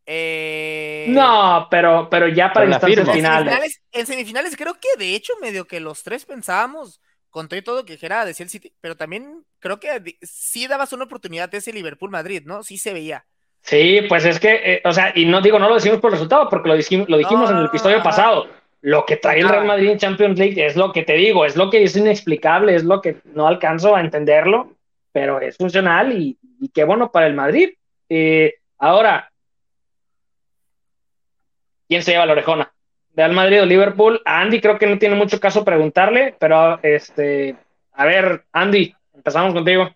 [0.06, 1.06] Eh...
[1.10, 3.14] No, pero, pero ya para instancias finales.
[3.14, 3.82] En semifinales.
[3.92, 7.86] En semifinales creo que de hecho medio que los tres pensábamos con todo y todo
[7.86, 11.72] que era decía el City, pero también creo que sí dabas una oportunidad de ese
[11.72, 12.64] Liverpool-Madrid, ¿no?
[12.64, 13.26] Sí se veía.
[13.62, 16.50] Sí, pues es que, eh, o sea, y no digo, no lo decimos por resultado,
[16.50, 18.48] porque lo dijimos, lo dijimos no, en el episodio no, pasado.
[18.82, 21.56] Lo que trae el Real Madrid en Champions League es lo que te digo, es
[21.56, 24.74] lo que es inexplicable, es lo que no alcanzo a entenderlo,
[25.12, 27.70] pero es funcional y, y qué bueno para el Madrid.
[28.10, 29.32] Eh, ahora,
[31.88, 32.74] ¿quién se lleva la orejona?
[33.16, 34.22] Real Madrid o Liverpool.
[34.26, 37.56] A Andy creo que no tiene mucho caso preguntarle, pero este,
[37.94, 39.90] a ver, Andy, empezamos contigo.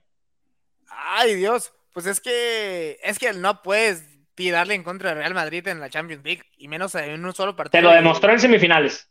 [0.88, 4.04] Ay, Dios, pues es que es que no puedes
[4.36, 7.56] tirarle en contra de Real Madrid en la Champions League y menos en un solo
[7.56, 7.80] partido.
[7.80, 9.10] Te lo demostró en semifinales.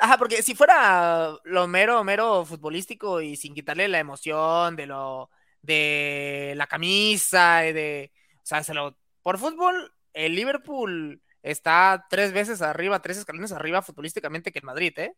[0.00, 5.28] Ajá, porque si fuera lo mero, mero futbolístico y sin quitarle la emoción de lo
[5.60, 12.62] de la camisa de, o sea, se lo por fútbol el Liverpool está tres veces
[12.62, 15.14] arriba, tres escalones arriba futbolísticamente que el Madrid, ¿eh?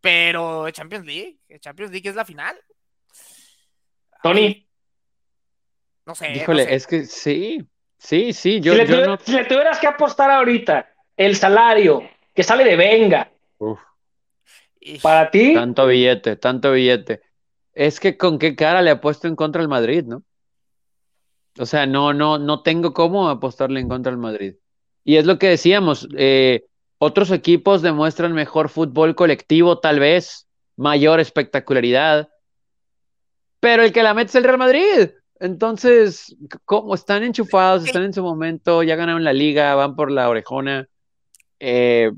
[0.00, 2.58] Pero Champions League, Champions League es la final.
[4.22, 4.66] Tony.
[6.10, 6.32] No sé.
[6.32, 6.74] Híjole, no sé.
[6.74, 7.64] es que sí,
[7.96, 8.60] sí, sí.
[8.60, 9.18] Yo, si, le yo tuve, no...
[9.18, 12.02] si, le tuvieras que apostar ahorita el salario
[12.34, 13.78] que sale de Venga, Uf.
[15.02, 15.54] para ti.
[15.54, 17.22] Tanto billete, tanto billete.
[17.72, 20.24] Es que con qué cara le apuesto en contra del Madrid, ¿no?
[21.60, 24.54] O sea, no, no, no tengo cómo apostarle en contra del Madrid.
[25.04, 26.64] Y es lo que decíamos, eh,
[26.98, 32.30] otros equipos demuestran mejor fútbol colectivo, tal vez, mayor espectacularidad,
[33.60, 35.10] pero el que la mete es el Real Madrid.
[35.40, 40.28] Entonces, como están enchufados, están en su momento, ya ganaron la liga, van por la
[40.28, 40.86] orejona.
[41.58, 42.10] Eh,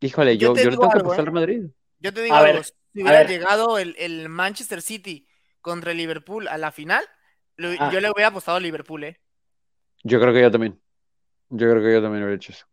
[0.00, 1.62] híjole, yo, yo, yo le tengo que apostar al Real Madrid.
[2.00, 3.28] Yo te digo a algo, ver, si hubiera a ver.
[3.28, 5.28] llegado el, el, Manchester City
[5.60, 7.04] contra el Liverpool a la final,
[7.56, 7.90] lo, Ah.
[7.92, 9.20] yo le hubiera apostado a Liverpool, ¿eh?
[10.02, 10.80] Yo creo que yo también.
[11.48, 12.66] Yo creo que yo también hubiera hecho eso.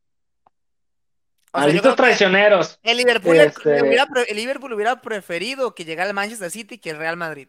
[1.51, 2.79] O Malditos traicioneros.
[2.81, 6.89] el Liverpool, Este- le hubiera el Liverpool hubiera preferido que llegara el Manchester City que
[6.89, 7.47] el Real Madrid.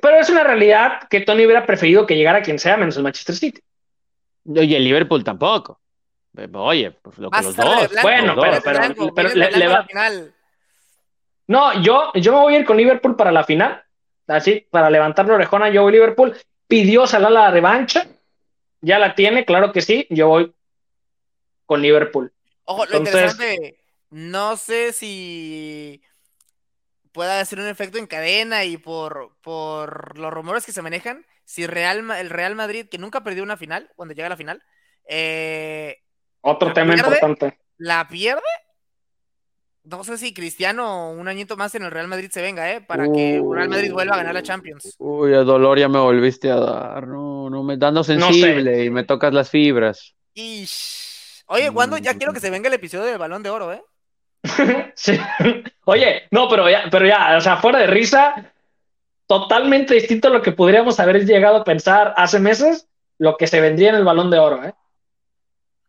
[0.00, 3.34] Pero es una realidad que Tony hubiera preferido que llegara quien sea menos el Manchester
[3.34, 3.60] City.
[4.48, 5.80] Oye, el Liverpool tampoco.
[6.36, 7.64] Eh, Oye, pues lo que los dos.
[7.90, 10.34] blanco, Bueno, los pero- pero- blanco, pero le- va- final.
[11.46, 13.82] No, yo, yo me voy a ir con Liverpool para la final.
[14.28, 16.36] Así, para levantar la orejona, yo voy Liverpool.
[16.68, 18.06] Pidió Salah la revancha.
[18.80, 20.06] Ya la tiene, claro que sí.
[20.10, 20.52] Yo voy
[21.66, 22.32] con Liverpool.
[22.64, 23.78] Ojo, lo Entonces- interesante,
[24.10, 26.00] no sé si
[27.12, 31.66] pueda hacer un efecto en cadena y por, por los rumores que se manejan, si
[31.66, 34.62] Real, Ma- el Real Madrid, que nunca perdió una final, cuando llega a la final,
[35.08, 35.96] eh,
[36.40, 37.08] Otro ¿La tema pierde?
[37.14, 37.58] importante.
[37.78, 38.42] la pierde.
[39.82, 42.82] No sé si Cristiano un añito más en el Real Madrid se venga, ¿eh?
[42.82, 43.42] Para que.
[43.50, 44.94] Real Madrid vuelva a ganar la Champions.
[44.98, 47.08] Uy, a dolor ya me volviste a dar.
[47.08, 50.14] No, no me dando sensible y me tocas las fibras.
[50.34, 51.42] Ish.
[51.46, 51.96] Oye, ¿cuándo?
[51.96, 53.82] Ya quiero que se venga el episodio del Balón de Oro, ¿eh?
[54.94, 55.18] sí.
[55.84, 58.52] Oye, no, pero ya, pero ya, o sea, fuera de risa,
[59.26, 63.60] totalmente distinto a lo que podríamos haber llegado a pensar hace meses, lo que se
[63.60, 64.74] vendría en el balón de oro, ¿eh?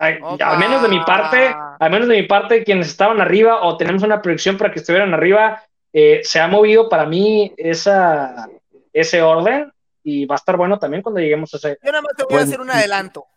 [0.02, 4.02] al menos de mi parte, al menos de mi parte, quienes estaban arriba o tenemos
[4.02, 8.50] una proyección para que estuvieran arriba, eh, se ha movido para mí esa,
[8.92, 9.72] ese orden
[10.04, 11.78] y va a estar bueno también cuando lleguemos a ese.
[11.84, 13.28] Yo nada más te voy a hacer un adelanto.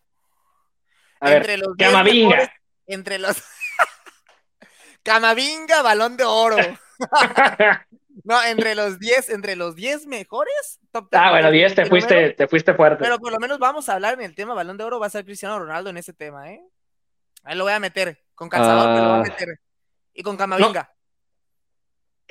[1.21, 1.77] A entre los
[2.87, 3.43] entre los.
[5.05, 6.57] Camavinga, balón de oro.
[8.25, 10.81] no, entre los 10, entre los 10 mejores.
[11.13, 13.05] ah, bueno, 10 te fuiste, te fuiste fuerte.
[13.05, 14.99] Pero por lo menos vamos a hablar en el tema balón de oro.
[14.99, 16.61] Va a ser Cristiano Ronaldo en ese tema, ¿eh?
[17.45, 18.19] Ahí lo voy a meter.
[18.35, 19.23] Con Calzador me lo voy a ah.
[19.23, 19.61] meter.
[20.15, 20.91] Y con Camavinga.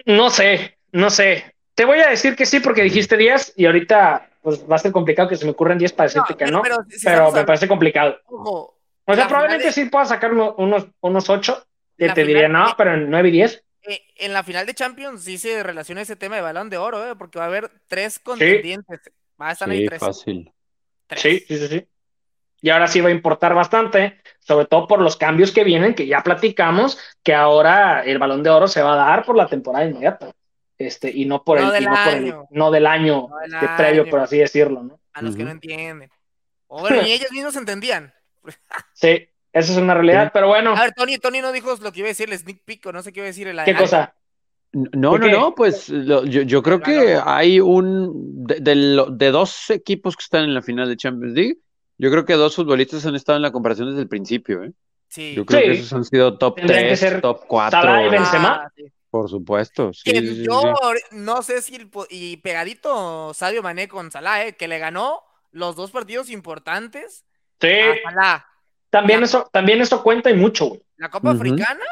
[0.08, 1.56] No, sé, no sé.
[1.76, 4.92] Te voy a decir que sí porque dijiste 10 y ahorita pues va a ser
[4.92, 6.64] complicado que se me ocurran 10 para decirte que no.
[6.64, 8.20] Pero, me parece complicado.
[8.26, 8.76] o
[9.14, 13.32] sea, probablemente sí pueda sacar unos, unos 8 te diría, no, pero en 9 y
[13.32, 13.64] 10.
[13.84, 17.06] Eh, en la final de Champions sí se relaciona ese tema de balón de oro,
[17.06, 17.16] ¿eh?
[17.18, 19.02] porque va a haber tres contendientes.
[19.42, 20.00] Va a estar ahí tres.
[20.00, 20.52] fácil.
[21.16, 21.88] Sí, sí, sí, sí.
[22.62, 26.08] Y ahora sí va a importar bastante, sobre todo por los cambios que vienen, que
[26.08, 29.86] ya platicamos, que ahora el balón de oro se va a dar por la temporada
[29.86, 30.32] inmediata.
[30.78, 33.28] Este, y no por el, del año, no del año,
[33.78, 35.00] previo, por así decirlo, ¿no?
[35.12, 36.10] A los que no entienden.
[36.68, 38.14] O bueno, ni ellos mismos entendían.
[38.94, 40.76] sí, esa es una realidad, pero bueno.
[40.76, 42.92] A ver, Tony, Tony no dijo lo que iba a decir el sneak peek o
[42.92, 44.16] no sé qué iba a decir el ¿Qué cosa?
[44.72, 50.24] No, no, no, pues yo, yo, creo que hay un de, de, dos equipos que
[50.24, 51.58] están en la final de Champions League,
[52.00, 54.72] yo creo que dos futbolistas han estado en la comparación desde el principio, ¿eh?
[55.10, 55.36] Sí.
[55.36, 57.82] Yo creo que esos han sido top 3, top 4.
[57.82, 58.63] Salah y Benzema.
[58.66, 58.72] Ah,
[59.12, 59.94] Por supuesto.
[59.94, 60.74] Sí, yo
[61.12, 61.78] no sé si
[62.10, 64.56] y pegadito Sadio Mané con Salah, ¿eh?
[64.56, 67.26] que le ganó los dos partidos importantes.
[67.62, 67.68] Sí.
[67.70, 68.53] A Salah
[68.94, 70.82] también, eso, también eso cuenta y mucho, güey.
[70.98, 71.84] La Copa Africana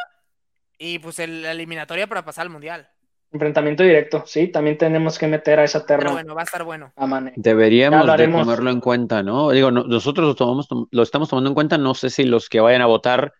[0.78, 2.88] y pues el, la eliminatoria para pasar al Mundial.
[3.32, 6.04] Enfrentamiento directo, sí, también tenemos que meter a esa terna.
[6.04, 6.94] Pero bueno, va a estar bueno.
[7.38, 9.50] Deberíamos de tomarlo en cuenta, ¿no?
[9.50, 12.84] Digo, nosotros lo, tomamos, lo estamos tomando en cuenta, no sé si los que vayan
[12.84, 13.34] a votar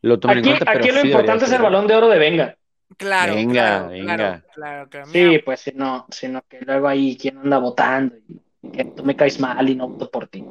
[0.00, 0.70] lo tomen aquí, en cuenta.
[0.70, 2.56] Aquí lo importante es el balón de oro de Venga.
[2.96, 4.16] Claro, venga, claro, venga.
[4.54, 8.14] Claro, claro, sí, pues sino, sino que luego ahí quien anda votando
[8.62, 10.44] y que tú me caes mal y no voto por ti.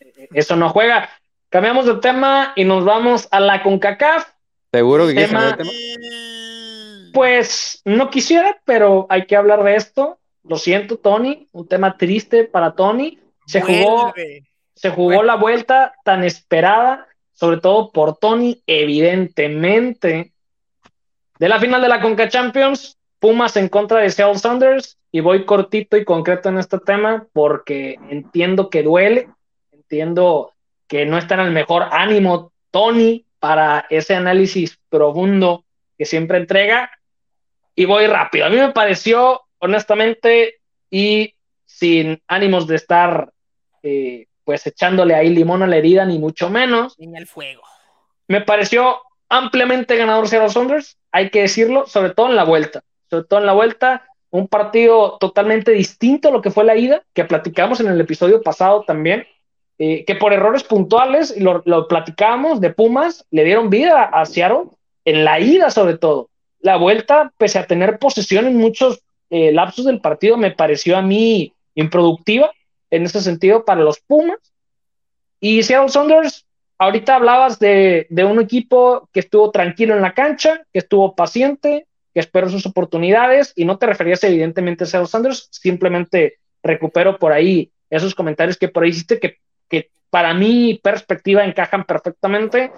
[0.00, 1.08] E, e, eso no juega.
[1.54, 4.28] Cambiamos de tema y nos vamos a la CONCACAF.
[4.72, 5.56] ¿Seguro que quieres tema...
[7.12, 10.18] Pues no quisiera, pero hay que hablar de esto.
[10.42, 11.46] Lo siento, Tony.
[11.52, 13.20] Un tema triste para Tony.
[13.46, 14.12] Se jugó,
[14.74, 20.32] se jugó la vuelta tan esperada, sobre todo por Tony, evidentemente.
[21.38, 24.98] De la final de la Conca Champions, Pumas en contra de Seattle Saunders.
[25.12, 29.28] Y voy cortito y concreto en este tema porque entiendo que duele,
[29.70, 30.53] entiendo
[30.86, 35.64] que no está en el mejor ánimo Tony para ese análisis profundo
[35.96, 36.90] que siempre entrega.
[37.74, 38.46] Y voy rápido.
[38.46, 43.32] A mí me pareció, honestamente, y sin ánimos de estar
[43.82, 46.94] eh, pues echándole ahí limón a la herida, ni mucho menos.
[46.98, 47.62] En el fuego.
[48.28, 52.82] Me pareció ampliamente ganador Seattle Saunders, hay que decirlo, sobre todo en la vuelta.
[53.10, 57.02] Sobre todo en la vuelta, un partido totalmente distinto a lo que fue la ida,
[57.12, 59.26] que platicamos en el episodio pasado también.
[59.78, 64.70] Eh, que por errores puntuales, lo, lo platicábamos de Pumas, le dieron vida a Seattle
[65.04, 66.30] en la ida sobre todo.
[66.60, 71.02] La vuelta, pese a tener posesión en muchos eh, lapsos del partido, me pareció a
[71.02, 72.52] mí improductiva
[72.90, 74.38] en ese sentido para los Pumas.
[75.40, 76.46] Y Seattle Saunders,
[76.78, 81.86] ahorita hablabas de, de un equipo que estuvo tranquilo en la cancha, que estuvo paciente,
[82.14, 87.32] que esperó sus oportunidades, y no te referías evidentemente a Seattle Saunders, simplemente recupero por
[87.32, 92.72] ahí esos comentarios que por ahí hiciste que que para mi perspectiva encajan perfectamente,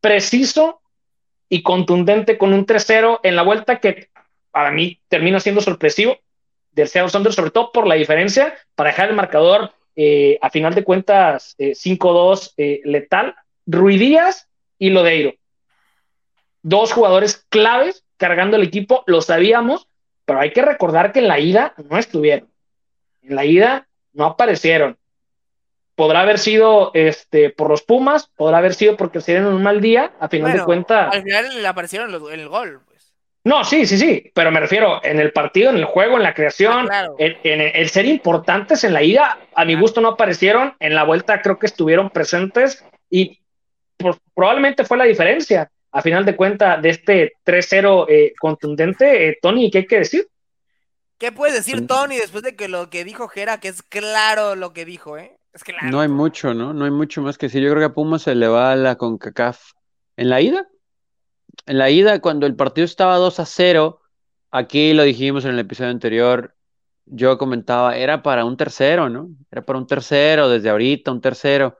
[0.00, 0.80] preciso
[1.48, 4.08] y contundente con un 3-0 en la vuelta que
[4.50, 6.18] para mí termina siendo sorpresivo
[6.72, 10.74] del Seattle Saunders, sobre todo por la diferencia, para dejar el marcador eh, a final
[10.74, 13.34] de cuentas 5-2 eh, eh, letal.
[13.66, 14.48] Ruidías
[14.78, 15.34] y Lodeiro.
[16.62, 19.88] Dos jugadores claves cargando el equipo, lo sabíamos,
[20.24, 22.48] pero hay que recordar que en la ida no estuvieron.
[23.22, 24.98] En la ida no aparecieron
[25.94, 29.80] podrá haber sido este, por los Pumas, podrá haber sido porque se dieron un mal
[29.80, 31.14] día, a final de cuentas.
[31.14, 32.80] Al final le aparecieron en el gol.
[32.86, 33.14] Pues.
[33.44, 36.34] No, sí, sí, sí, pero me refiero en el partido, en el juego, en la
[36.34, 40.94] creación, ah, en, el ser importantes en la ida, a mi gusto no aparecieron, en
[40.94, 43.40] la vuelta creo que estuvieron presentes y
[43.96, 49.28] pues, probablemente fue la diferencia, a final de cuentas, de este 3-0 eh, contundente.
[49.28, 50.26] Eh, Tony, ¿qué hay que decir?
[51.18, 54.72] ¿Qué puede decir Tony después de que lo que dijo Jera, que es claro lo
[54.72, 55.36] que dijo, eh?
[55.90, 56.72] No hay mucho, ¿no?
[56.72, 57.62] No hay mucho más que decir.
[57.62, 59.72] Yo creo que a Pumas se le va a la CONCACAF
[60.16, 60.68] en la ida.
[61.66, 64.00] en la ida, cuando el partido estaba 2 a 0,
[64.50, 66.54] aquí lo dijimos en el episodio anterior,
[67.06, 69.30] yo comentaba, era para un tercero, ¿no?
[69.50, 71.78] Era para un tercero, desde ahorita, un tercero.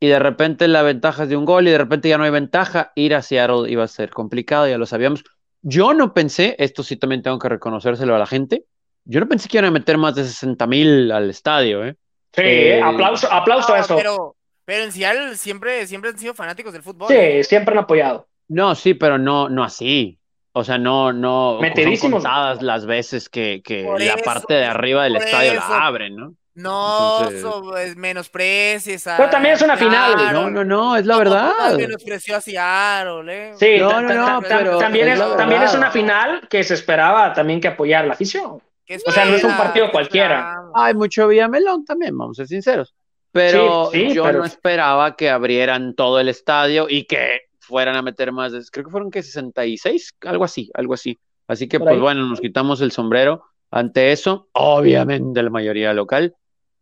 [0.00, 2.30] Y de repente la ventaja es de un gol y de repente ya no hay
[2.30, 2.92] ventaja.
[2.94, 5.24] Ir a Seattle iba a ser complicado, ya lo sabíamos.
[5.62, 8.66] Yo no pensé, esto sí también tengo que reconocérselo a la gente,
[9.04, 11.96] yo no pensé que iban a meter más de 60 mil al estadio, ¿eh?
[12.42, 13.96] Sí, eh, aplauso, aplauso a eso.
[13.96, 17.08] Pero, pero en Seattle siempre, siempre han sido fanáticos del fútbol.
[17.08, 18.26] Sí, siempre han apoyado.
[18.48, 20.18] No, sí, pero no, no así.
[20.52, 21.58] O sea, no, no.
[21.60, 22.22] Metidísimos.
[22.22, 26.34] Son las veces que, que la parte de arriba del estadio la abren, ¿no?
[26.54, 27.96] No, Entonces...
[27.96, 29.16] menosprecies a...
[29.16, 30.32] Pero también es una final.
[30.32, 31.76] No, no, no, es la verdad.
[31.76, 33.52] Menospreció a Seattle, ¿eh?
[33.56, 37.60] Sí, no, no, no, pero también, es, también es una final que se esperaba también
[37.60, 38.60] que apoyar la afición.
[39.06, 40.56] O sea, no es un partido cualquiera.
[40.74, 42.94] Hay mucho Villamelón también, vamos a ser sinceros.
[43.32, 48.52] Pero yo no esperaba que abrieran todo el estadio y que fueran a meter más,
[48.52, 51.18] de, creo que fueron que 66, algo así, algo así.
[51.46, 56.34] Así que, pues bueno, nos quitamos el sombrero ante eso, obviamente la mayoría local.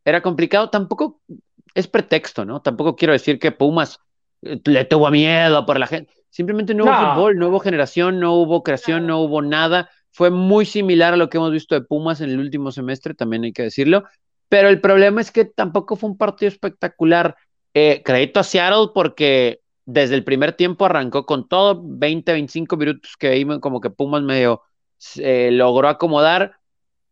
[0.05, 1.21] Era complicado, tampoco
[1.75, 2.63] es pretexto, ¿no?
[2.63, 4.01] Tampoco quiero decir que Pumas
[4.43, 6.13] eh, le tuvo miedo por la gente.
[6.31, 9.91] Simplemente no, hubo fútbol, no hubo generación, no hubo creación, no hubo nada.
[10.17, 13.45] Fue muy similar a lo que hemos visto de Pumas en el último semestre, también
[13.45, 14.05] hay que decirlo.
[14.49, 17.37] Pero el problema es que tampoco fue un partido espectacular.
[17.75, 23.15] Eh, crédito a Seattle porque desde el primer tiempo arrancó con todo, 20, 25 minutos
[23.19, 24.63] que ahí como que Pumas medio
[25.17, 26.61] eh, logró acomodar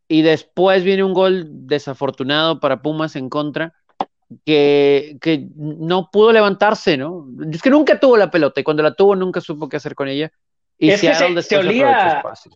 [0.08, 3.74] y después viene un gol desafortunado para Pumas en contra
[4.46, 7.26] que, que no pudo levantarse, ¿no?
[7.52, 10.08] Es que nunca tuvo la pelota y cuando la tuvo nunca supo qué hacer con
[10.08, 10.32] ella.
[10.84, 11.42] Y es que se, olía,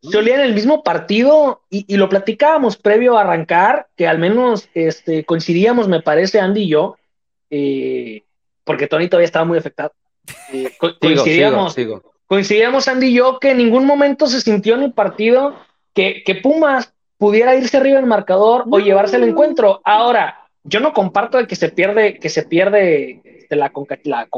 [0.02, 4.68] se, olía, en el mismo partido y, lo platicábamos previo a arrancar, que al menos
[4.74, 6.96] este, coincidíamos, me parece, Andy y yo,
[7.50, 8.22] eh,
[8.64, 9.92] porque Tony todavía estaba muy afectado.
[10.52, 11.74] Eh, coincidíamos,
[12.26, 15.54] coincidíamos, Andy y yo, que en ningún momento se sintió en el partido
[15.94, 19.80] que, que Pumas pudiera irse arriba el marcador o llevarse el encuentro.
[19.84, 24.28] Ahora, yo no comparto el que se pierde, que se pierde este, la Conca, la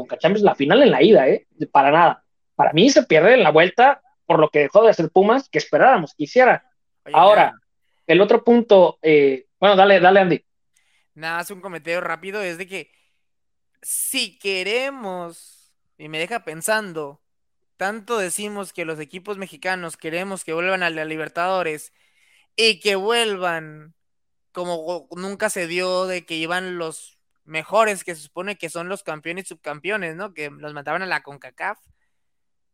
[0.41, 1.45] la final en la ida, ¿eh?
[1.71, 2.20] Para nada.
[2.61, 5.57] Para mí se pierde en la vuelta por lo que dejó de hacer Pumas, que
[5.57, 6.63] esperábamos que hiciera.
[7.11, 7.55] Ahora,
[8.05, 10.45] el otro punto, eh, bueno, dale, dale, Andy.
[11.15, 12.91] Nada, hace un comentario rápido, es de que
[13.81, 17.19] si queremos y me deja pensando.
[17.77, 21.93] Tanto decimos que los equipos mexicanos queremos que vuelvan a la Libertadores
[22.55, 23.95] y que vuelvan
[24.51, 29.01] como nunca se dio de que iban los mejores, que se supone que son los
[29.01, 30.35] campeones y subcampeones, ¿no?
[30.35, 31.79] Que los mandaban a la CONCACAF.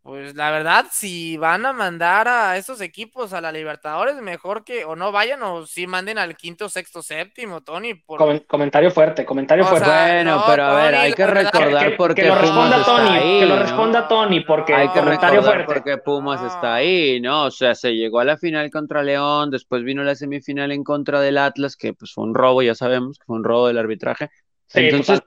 [0.07, 4.85] Pues la verdad, si van a mandar a esos equipos a la Libertadores, mejor que
[4.85, 8.01] o no vayan o si manden al quinto, sexto, séptimo, Tony.
[8.47, 9.89] comentario fuerte, comentario fuerte.
[9.89, 13.45] bueno, pero a ver, hay que recordar por qué que lo responda Tony, ahí, que
[13.47, 15.65] lo responda Tony, porque hay que comentario fuerte.
[15.65, 17.43] porque Pumas está ahí, ¿no?
[17.43, 21.19] O sea, se llegó a la final contra León, después vino la semifinal en contra
[21.19, 24.29] del Atlas, que pues fue un robo, ya sabemos, que fue un robo del arbitraje.
[24.73, 25.19] Entonces,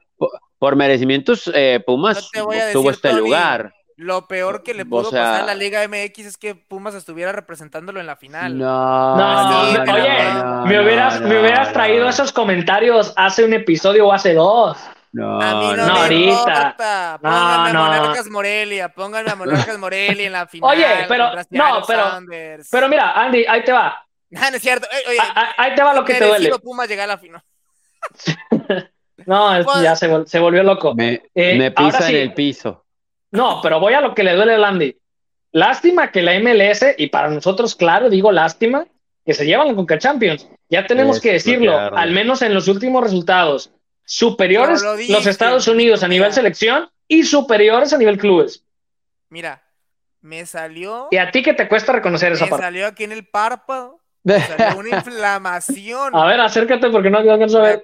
[0.59, 3.75] por, merecimientos, eh, Pumas tuvo este lugar.
[4.01, 8.01] Lo peor que le pudo pasar a la Liga MX es que Pumas estuviera representándolo
[8.01, 8.57] en la final.
[8.57, 14.13] No, no, no, Oye, me hubieras, me hubieras traído esos comentarios hace un episodio o
[14.13, 14.79] hace dos.
[15.13, 17.19] No, a mí no, me ahorita.
[17.21, 20.71] Pónganme a Monarcas Morelia, pónganme a Monarcas Morelia en la final.
[20.71, 22.05] Oye, pero, no, pero,
[22.71, 24.03] pero mira, Andy, ahí te va.
[24.31, 24.89] No, no es cierto.
[25.09, 25.19] Oye,
[25.59, 26.51] ahí, te va lo que te duele.
[26.61, 27.43] Pumas llegar a la final.
[29.27, 30.95] no, pues, ya se, se, volvió loco.
[30.95, 32.87] Me, eh, me pisa en el piso.
[33.31, 34.97] No, pero voy a lo que le duele a Landy.
[35.53, 38.87] Lástima que la MLS, y para nosotros, claro, digo lástima,
[39.25, 40.49] que se llevan la Conca Champions.
[40.69, 43.73] Ya tenemos que decirlo, al menos en los últimos resultados.
[44.05, 48.65] Superiores los Estados Unidos a nivel selección y superiores a nivel clubes.
[49.29, 49.63] Mira,
[50.21, 51.09] me salió.
[51.11, 52.57] ¿Y a ti que te cuesta reconocer esa parte?
[52.57, 54.01] Me salió aquí en el párpado.
[54.25, 56.15] Me salió una inflamación.
[56.15, 57.83] A ver, acércate porque no alcanzo a ver.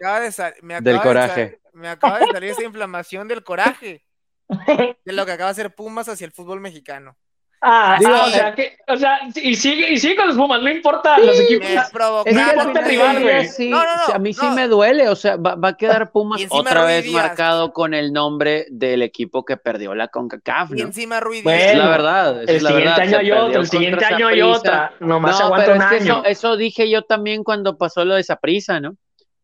[0.82, 1.60] del coraje.
[1.72, 4.05] me acaba de salir esa inflamación del coraje
[5.04, 7.16] de lo que acaba de hacer Pumas hacia el fútbol mexicano.
[7.62, 11.18] Ah, o sea, que, o sea, y sigue, y sigue con los Pumas, no importa
[11.18, 11.66] los equipos.
[11.66, 13.48] Es que rival, güey.
[13.48, 16.42] Sí, no, no, no, a mí sí me duele, o sea, va, a quedar Pumas
[16.50, 20.76] otra vez marcado con el nombre del equipo que perdió la CONCACAF, ¿no?
[20.76, 22.42] Y encima Ruiz bueno, es la verdad.
[22.42, 24.92] Es el la siguiente verdad, año hay otro, el siguiente año hay otra.
[25.00, 25.96] Nomás no, aguanta un año.
[25.96, 28.96] Eso, eso, dije yo también cuando pasó lo de esa prisa, ¿no?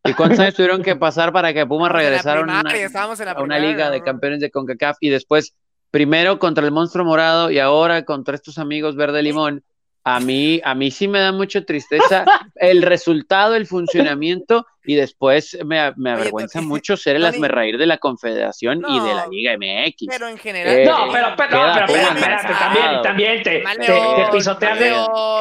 [0.05, 2.43] ¿Y cuántos años tuvieron que pasar para que Pumas regresara a
[3.41, 5.55] una, liga de campeones de CONCACAF y después,
[5.91, 9.63] primero contra el monstruo morado y ahora contra estos amigos verde limón?
[10.03, 12.25] A mí, a mí sí me da mucha tristeza
[12.55, 17.97] el resultado, el funcionamiento y después me, me avergüenza mucho ser el asmerreír de la
[17.97, 20.07] Confederación y de la Liga MX.
[20.09, 20.73] Pero en general.
[20.79, 24.95] Eh, No, pero, pero, no, pero, espérate, también, también te, te, pisoteas, de-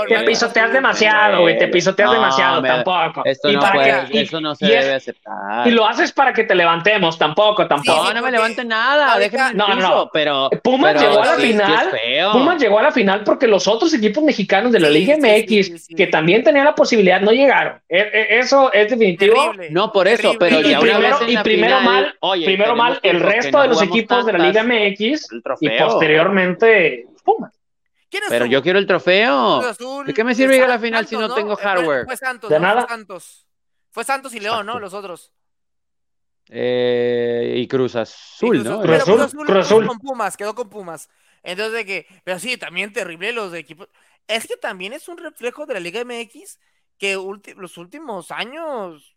[0.09, 3.23] te pisoteas demasiado, güey, te pisoteas No, demasiado, me- tampoco.
[3.25, 5.67] Esto Y no para puede, que- y- eso no se y es- debe aceptar.
[5.67, 8.03] Y lo haces para que te levantemos, tampoco, tampoco.
[8.03, 10.11] no, sí, no me levante nada, en No, no, piso, no.
[10.13, 11.91] pero Pumas pero llegó a la sí, final.
[12.33, 16.07] Pumas llegó a la final porque los otros equipos mexicanos de la Liga MX, que
[16.07, 17.81] también tenían la posibilidad, no llegaron.
[17.89, 19.32] E- e- Eso es definitivo.
[19.35, 20.39] Terrible, No, por eso, terrible.
[20.39, 23.21] pero Y ya una primero- vez en y primero final, mal- oye, Primero mal el
[23.21, 24.63] resto no de los equipos de la Liga.
[24.63, 25.29] MX
[25.61, 27.53] y posteriormente Pumas.
[28.11, 29.61] ¿Quién es Pero yo quiero el trofeo.
[29.61, 31.35] Azul, ¿De qué me sirve ir a la Santos, final si no ¿no?
[31.35, 32.05] tengo Eh, hardware?
[32.05, 32.67] Fue Santos, ¿De ¿no?
[32.67, 32.81] nada?
[32.83, 33.47] Fue Santos.
[33.91, 34.79] Fue Santos y León, ¿no?
[34.79, 35.33] Los otros.
[36.49, 38.81] Eh, y Cruz Azul, Cruz ¿no?
[38.81, 39.87] Cruz pero Azul, Cruz Azul Cruz quedó Azul.
[39.87, 41.09] con Pumas, quedó con Pumas.
[41.43, 43.89] Entonces, de que, pero sí, también terrible los de equipos.
[44.29, 46.59] Es que también es un reflejo de la Liga MX
[46.99, 49.12] que ulti- los últimos años,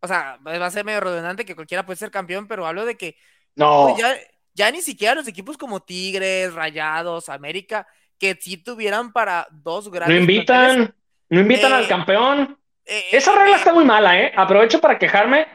[0.00, 2.96] o sea, va a ser medio redundante que cualquiera puede ser campeón, pero hablo de
[2.96, 3.16] que
[3.56, 4.14] No, pues, ya,
[4.54, 7.86] ya ni siquiera los equipos como Tigres, Rayados, América,
[8.18, 10.94] que sí tuvieran para dos no grandes planteles, invitan,
[11.30, 12.58] no invitan Eh, al campeón.
[12.84, 14.32] eh, Esa eh, regla eh, está muy mala, ¿eh?
[14.36, 15.46] Aprovecho para quejarme.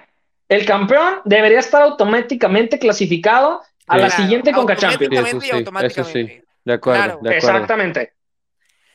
[0.49, 5.13] El campeón debería estar automáticamente clasificado a la siguiente Conca Champions.
[5.15, 6.45] Sí, eso automáticamente y sí, automáticamente.
[6.65, 7.19] De acuerdo, Claro.
[7.21, 7.37] de acuerdo.
[7.37, 8.13] Exactamente.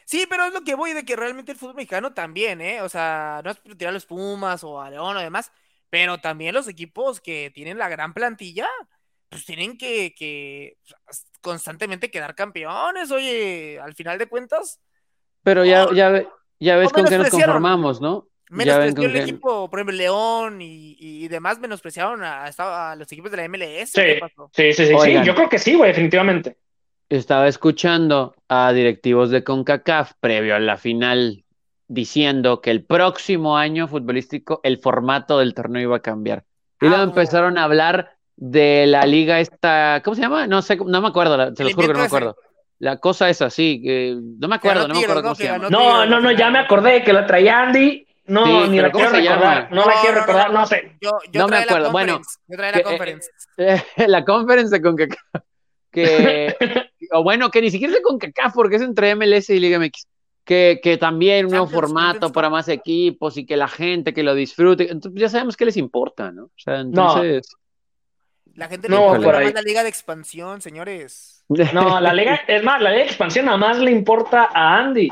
[0.09, 2.81] Sí, pero es lo que voy de que realmente el fútbol mexicano también, ¿eh?
[2.81, 5.53] O sea, no es tirar a los Pumas o a León o demás,
[5.91, 8.67] pero también los equipos que tienen la gran plantilla,
[9.29, 10.79] pues tienen que, que
[11.43, 14.81] constantemente quedar campeones, oye, al final de cuentas,
[15.43, 16.27] Pero ya, Oh, ya, ve-
[16.59, 18.29] ya ves con qué nos conformamos, ¿no?
[18.49, 23.37] Menospreció el equipo, por ejemplo, León y, y demás menospreciaron a, a los equipos de
[23.37, 23.93] la MLS.
[23.93, 25.13] Sí, sí, sí, sí, sí.
[25.27, 26.57] Yo creo que sí, güey, definitivamente.
[27.11, 31.45] Estaba escuchando a directivos de CONCACAF previo a la final
[31.87, 36.45] diciendo que el próximo año futbolístico el formato del torneo iba a cambiar.
[36.81, 40.47] Y Ah, luego como- empezaron a hablar de la liga esta, ¿cómo se llama?
[40.47, 42.37] No sé, no me acuerdo, se los juro que no me acuerdo.
[42.79, 45.35] La cosa es así, que no me acuerdo, no me acuerdo cómo ¿no?
[45.35, 45.69] se Que llama.
[45.71, 48.07] No, no, no, ya me acordé que la traía Andy.
[48.27, 49.73] No, Sí, ni la ¿cómo quiero recordar.
[49.73, 50.61] No, la quiero recordar, no.
[50.61, 50.99] no sé.
[51.01, 53.31] Yo, yo No me acuerdo, bueno, yo traía que, la eh, conference.
[54.07, 55.43] la conference de CONCACAF,
[55.99, 56.57] que,
[57.12, 60.07] o bueno, que ni siquiera es de CONCACAF porque es entre MLS y Liga MX,
[60.44, 64.22] que, que también un nuevo formato Champions para más equipos y que la gente que
[64.22, 66.44] lo disfrute, entonces ya sabemos qué les importa, ¿no?
[66.44, 67.49] O sea, entonces,
[68.55, 71.44] La gente No, le por importa más la liga de expansión, señores.
[71.72, 75.11] No, la liga, es más, la liga de expansión nada más le importa a Andy.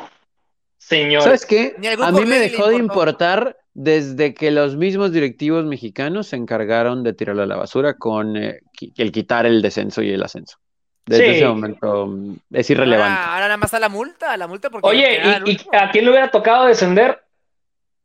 [0.79, 1.23] Señor.
[1.23, 1.75] ¿sabes qué?
[2.01, 7.13] A mí me dejó de importar desde que los mismos directivos mexicanos se encargaron de
[7.13, 8.61] tirarlo a la basura con eh,
[8.97, 10.59] el quitar el descenso y el ascenso.
[11.07, 11.31] Desde Sí.
[11.37, 13.13] ese momento mm, es irrelevante.
[13.21, 16.11] Ahora, ahora nada más está la multa, la multa porque Oye, ¿y, a quién le
[16.11, 17.23] hubiera tocado descender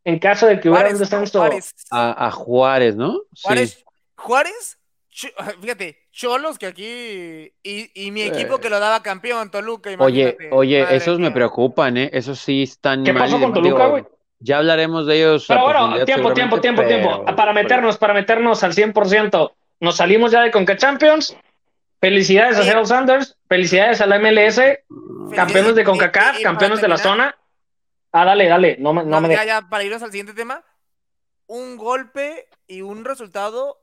[0.03, 1.39] en caso de que hubiera Juárez, un descenso?
[1.39, 3.13] Juárez, A, a Juárez, ¿no?
[3.33, 3.41] Sí.
[3.43, 3.85] Juárez,
[4.15, 4.77] Juárez,
[5.61, 8.59] fíjate, Cholos que aquí y, y mi equipo Eh.
[8.61, 10.49] que lo daba campeón, Toluca, Oye, imagínate.
[10.51, 12.09] oye, Madre esos me preocupan, ¿eh?
[12.13, 13.23] Esos sí están ¿Qué mal.
[13.23, 14.03] pasó con Toluca, güey?
[14.39, 15.49] Ya hablaremos de ellos.
[15.49, 17.25] a Pero bueno, tiempo, tiempo, tiempo, tiempo.
[17.35, 19.51] Para meternos, para meternos al 100%.
[19.79, 21.35] Nos salimos ya de Conca Champions.
[22.01, 22.63] Felicidades a.
[22.63, 23.37] Seattle Sanders.
[23.47, 24.59] Felicidades a la MLS.
[25.35, 27.37] Campeones de y- CONCACAF, y campeones de la zona.
[28.11, 28.75] Ah, dale, dale.
[28.79, 30.65] No me, no No, me ya, ya, para irnos al siguiente tema,
[31.47, 33.77] un golpe y un resultado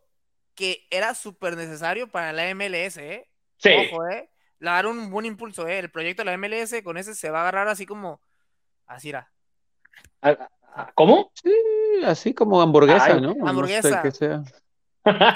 [0.55, 3.31] que era súper necesario para la MLS, ¿eh?
[3.57, 3.71] Sí.
[3.93, 4.29] Ojo, ¿eh?
[4.59, 5.79] Le dar un buen impulso, ¿eh?
[5.79, 8.21] El proyecto de la MLS con ese se va a agarrar así como.
[8.87, 9.31] Así era.
[10.21, 11.31] Ah, ah, ¿Cómo?
[11.41, 11.53] Sí,
[12.05, 13.29] así como hamburguesa, Ay, ¿no?
[13.29, 14.11] No sé hamburguesa.
[14.11, 14.43] sea.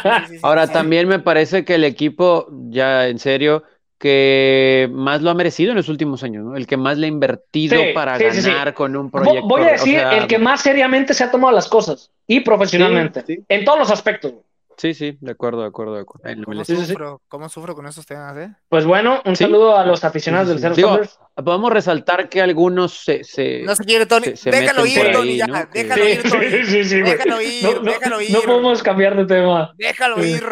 [0.05, 0.73] Sí, sí, Ahora sí.
[0.73, 3.63] también me parece que el equipo, ya en serio,
[3.99, 6.57] que más lo ha merecido en los últimos años, ¿no?
[6.57, 8.51] El que más le ha invertido Sí, para sí, sí, sí.
[8.51, 9.47] ganar con un proyecto.
[9.47, 12.11] Voy a o decir sea, el que más seriamente se ha tomado las cosas.
[12.27, 13.23] Y profesionalmente.
[13.27, 13.45] Sí, sí.
[13.49, 14.35] En todos los aspectos.
[14.77, 16.45] Sí, sí, de acuerdo, de acuerdo, de acuerdo.
[16.45, 16.65] ¿Cómo.
[16.65, 16.93] Sí, sí, sí.
[16.93, 17.21] sufro?
[17.29, 18.51] ¿Cómo sufro con esos temas, eh?
[18.69, 19.45] Pues bueno, un Sí.
[19.45, 20.81] saludo a los aficionados Sí, sí, del sí.
[20.83, 21.45] Seattle Digo.
[21.45, 24.25] Podemos resaltar que algunos se, se- No se quiere, Tony.
[24.25, 25.47] se- se déjalo ir, por Tony, ahí, ya.
[25.47, 25.59] ¿no?
[25.73, 26.51] Déjalo ir, Tony.
[26.51, 27.13] Sí, sí, sí, güey.
[27.13, 28.33] Déjalo ir, No, no, déjalo ir.
[28.33, 29.73] no podemos cambiar de tema.
[29.77, 30.31] Déjalo Sí.
[30.33, 30.45] ir.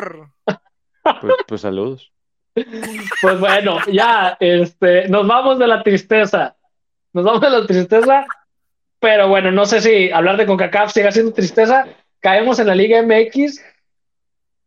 [1.21, 2.13] pues, pues saludos.
[3.23, 6.57] Pues bueno, ya, este, nos vamos de la tristeza.
[7.13, 8.27] Nos vamos de la tristeza.
[8.99, 11.87] Pero bueno, no sé si hablar de CONCACAF sigue siendo tristeza.
[12.21, 13.63] Caemos en la Liga MX.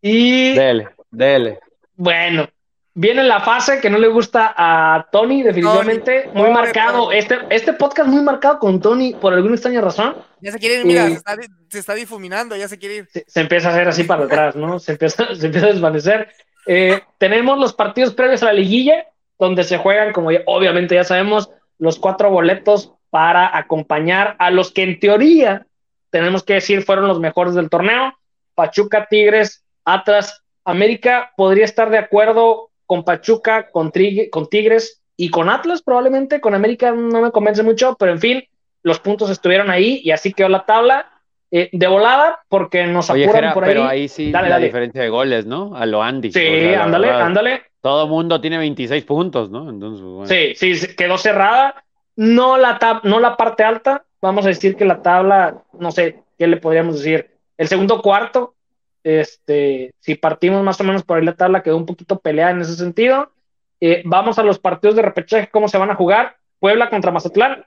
[0.06, 1.60] Y Dele, dele.
[1.95, 2.49] bueno,
[2.93, 6.24] viene la fase que no le gusta a Tony, definitivamente.
[6.24, 7.12] Tony, muy pobre marcado.
[7.14, 10.16] Este, este podcast muy marcado con Tony por alguna extraña razón.
[10.41, 11.38] Ya se quiere ir, mira, Y- se, está,
[11.70, 13.08] se está difuminando, ya se quiere ir.
[13.10, 14.78] se, se empieza a hacer así para atrás, ¿no?
[14.78, 16.28] Se empieza, se empieza a desvanecer.
[16.68, 19.06] Eh, tenemos los partidos previos a la liguilla,
[19.39, 21.49] donde se juegan, como ya- obviamente ya sabemos,
[21.80, 25.66] los cuatro boletos para acompañar a los que en teoría
[26.10, 28.14] tenemos que decir, fueron los mejores del torneo.
[28.56, 33.91] Pachuca, Tigres, Atlas, América podría estar de acuerdo con Pachuca, con,
[34.31, 36.41] con Tigres y con Atlas, probablemente.
[36.41, 38.43] Con América no me convence mucho, pero en fin,
[38.81, 41.09] los puntos estuvieron ahí y así quedó la tabla.
[41.55, 43.69] Eh, de volada, porque nos apuran por ahí.
[43.69, 45.75] Pero ahí sí la diferencia de goles, ¿no?
[45.75, 46.31] A lo Andy.
[46.31, 47.61] Sí, ándale, ándale.
[47.79, 49.69] Todo mundo tiene 26 puntos, ¿no?
[49.69, 51.84] Entonces, Sí, sí, quedó cerrada.
[52.15, 56.23] No la, tab no la parte alta, vamos a decir que la tabla, no sé,
[56.39, 57.29] ¿qué le podríamos decir?
[57.57, 58.55] El segundo cuarto,
[59.04, 62.62] este, si partimos más o menos por ahí la tabla, quedó un poquito peleada en
[62.62, 63.32] ese sentido.
[63.80, 66.38] Eh, vamos a los partidos de repechaje, cómo se van a jugar.
[66.60, 67.66] Puebla contra Mazatlán,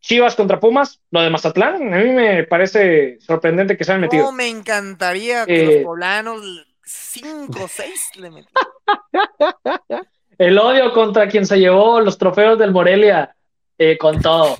[0.00, 4.24] Chivas contra Pumas, lo de Mazatlán, a mí me parece sorprendente que se hayan metido.
[4.24, 10.06] No, me encantaría que los eh, poblanos 5 o 6 le metieran.
[10.38, 13.34] El odio contra quien se llevó los trofeos del Morelia
[13.76, 14.56] eh, con todo.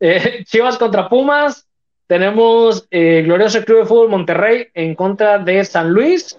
[0.00, 1.68] Eh, Chivas contra Pumas,
[2.10, 6.36] tenemos Glorioso Club de Fútbol Monterrey en contra de San Luis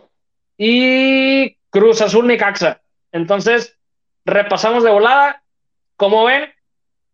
[0.57, 2.81] y Cruz Azul Necaxa.
[3.13, 3.77] Entonces,
[4.25, 5.43] repasamos de volada.
[5.95, 6.49] Como ven,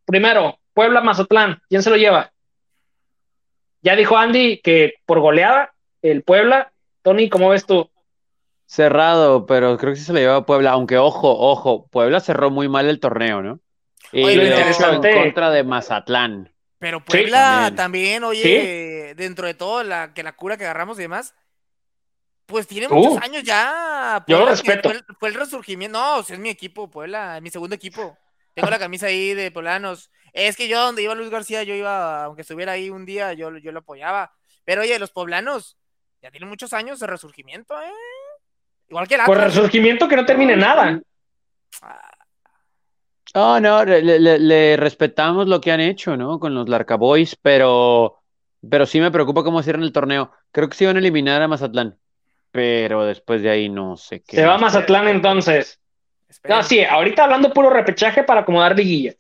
[0.06, 2.32] primero, Puebla Mazatlán, ¿quién se lo lleva?
[3.84, 6.72] Ya dijo Andy que por goleada, el Puebla.
[7.04, 7.92] Tony, ¿cómo ves tú?
[8.66, 12.68] Cerrado, pero creo que sí se lo lleva Puebla, aunque ojo, ojo, Puebla cerró muy
[12.68, 13.60] mal el torneo, ¿no?
[14.12, 16.52] Y en contra de Mazatlán.
[16.80, 21.34] Pero Puebla también, oye, dentro de todo, la, que la cura que agarramos y demás,
[22.46, 23.20] pues tiene muchos uh.
[23.24, 24.24] años ya.
[24.28, 24.92] yo lo respeto.
[25.20, 25.98] Fue el, resurgimiento.
[25.98, 28.18] No, es mi equipo, Puebla, mi segundo equipo.
[28.54, 30.12] Tengo la camisa ahí de Polanos.
[30.34, 33.56] Es que yo donde iba Luis García, yo iba, aunque estuviera ahí un día, yo,
[33.58, 34.34] yo lo apoyaba.
[34.64, 35.78] Pero oye, los poblanos
[36.22, 37.92] ya tienen muchos años de resurgimiento, ¿eh?
[38.90, 39.26] Igual que la.
[39.26, 41.02] Por resurgimiento que no termine nada.
[41.82, 41.88] Oh,
[43.60, 46.40] no, le, respetamos lo que han hecho, ¿no?
[46.40, 48.20] Con los Larcaboys, pero,
[48.70, 50.32] pero sí me preocupa cómo cierran el torneo.
[50.52, 51.98] Creo que sí van a eliminar a Mazatlán,
[52.52, 54.38] pero después de ahí no sé qué.
[54.38, 55.80] Se va a Mazatlán entonces.
[56.48, 59.14] No, sí, ahorita hablando puro repechaje para acomodar liguilla.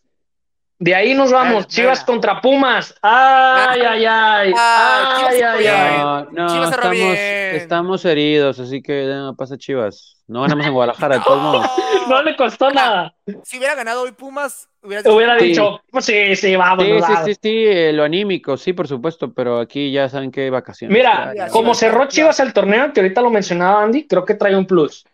[0.79, 2.93] De ahí nos vamos, Chivas contra Pumas.
[3.01, 4.53] Ay, ay, ay.
[4.55, 6.25] Ah, ay, ay, ay.
[6.31, 10.21] No, estamos, estamos, heridos, así que no, pasa Chivas.
[10.27, 11.65] No ganamos en Guadalajara, de todos modos.
[12.07, 13.15] No le costó nada.
[13.43, 16.85] Si hubiera ganado hoy Pumas, hubiera dicho, pues sí, sí, vamos.
[16.85, 20.41] Sí, sí, sí, sí, eh, lo anímico, sí, por supuesto, pero aquí ya saben que
[20.41, 20.95] hay vacaciones.
[20.95, 24.67] Mira, como cerró Chivas el torneo, que ahorita lo mencionaba Andy, creo que trae un
[24.67, 25.05] plus.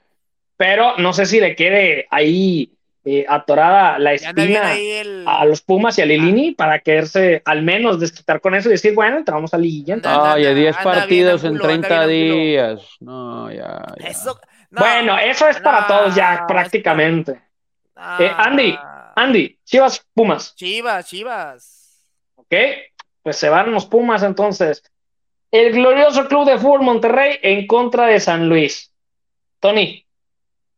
[0.58, 2.74] Pero no sé si le quede ahí
[3.06, 4.74] eh, atorada la espina
[5.26, 6.54] a los Pumas y a Lilini ah.
[6.58, 9.98] para quererse al menos desquitar con eso y decir, bueno, entramos a liguilla.
[10.34, 12.82] Oye, 10 partidos en 30 días.
[13.02, 13.94] No, ya.
[14.72, 17.42] bueno, eso es para todos ya, prácticamente.
[18.20, 18.78] Eh, Andy,
[19.16, 20.56] Andy, Chivas, Pumas.
[20.56, 22.06] Chivas, Chivas.
[22.36, 22.56] Ok,
[23.22, 24.82] pues se van los Pumas entonces.
[25.52, 28.94] El glorioso Club de Fútbol Monterrey en contra de San Luis.
[29.60, 30.06] Tony.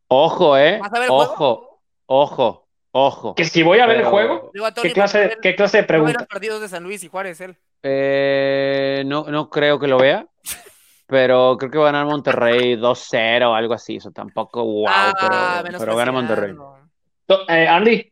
[0.08, 0.82] Ojo, eh.
[1.10, 1.75] Ojo.
[2.08, 3.36] Ojo, ojo.
[3.36, 4.52] Que si voy a ver el juego,
[4.82, 6.20] ¿qué, clase, ¿qué clase de pregunta?
[6.20, 7.58] los partidos de San Luis y Juárez él?
[7.84, 10.28] Eh, no, no creo que lo vea,
[11.08, 13.98] pero creo que va a ganar Monterrey 2-0 o algo así.
[13.98, 16.56] Eso tampoco, wow, ah, pero, pero gana Monterrey.
[17.48, 18.12] Eh, Andy.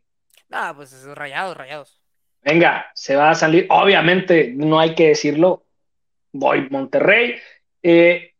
[0.52, 2.02] Ah, pues rayados, rayados.
[2.44, 3.68] Venga, se va a salir.
[3.70, 5.66] Obviamente, no hay que decirlo.
[6.32, 7.36] Voy Monterrey.
[7.82, 8.34] Eh,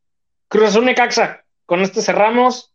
[0.48, 1.44] Cruz Azul Necaxa.
[1.66, 2.73] Con este cerramos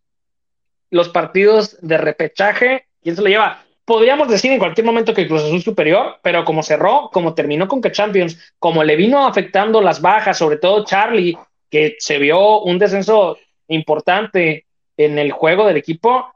[0.90, 3.64] los partidos de repechaje, ¿quién se lo lleva?
[3.84, 7.80] Podríamos decir en cualquier momento que Cruz Azul superior, pero como cerró, como terminó con
[7.80, 11.38] que Champions, como le vino afectando las bajas, sobre todo Charlie,
[11.70, 14.66] que se vio un descenso importante
[14.96, 16.34] en el juego del equipo,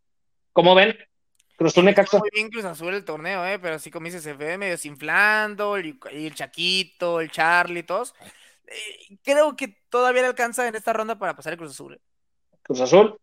[0.52, 0.96] como ven,
[1.56, 2.18] Cruz Azul Necaxa.
[2.18, 3.58] Muy bien Cruz Azul el torneo, ¿eh?
[3.58, 8.14] pero así como dice, se ve medio desinflando, y el Chaquito, el Charlie, todos.
[8.66, 11.94] Eh, creo que todavía le alcanza en esta ronda para pasar el Cruz Azul.
[11.94, 12.00] ¿eh?
[12.62, 13.18] Cruz Azul,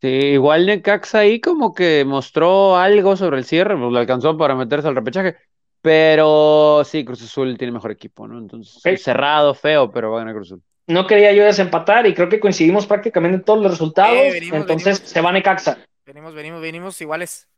[0.00, 4.54] Sí, igual Necaxa ahí como que mostró algo sobre el cierre, pues le alcanzó para
[4.54, 5.36] meterse al repechaje.
[5.80, 8.38] Pero sí, Cruz Azul tiene mejor equipo, ¿no?
[8.38, 10.62] Entonces, cerrado, feo, pero va a ganar Cruz Azul.
[10.86, 14.16] No quería yo desempatar y creo que coincidimos prácticamente en todos los resultados.
[14.16, 15.78] entonces se va Necaxa.
[16.06, 17.48] Venimos, venimos, venimos iguales.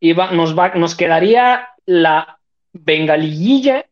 [0.00, 2.38] Y nos, va, nos quedaría la
[2.72, 3.86] bengaliguilla.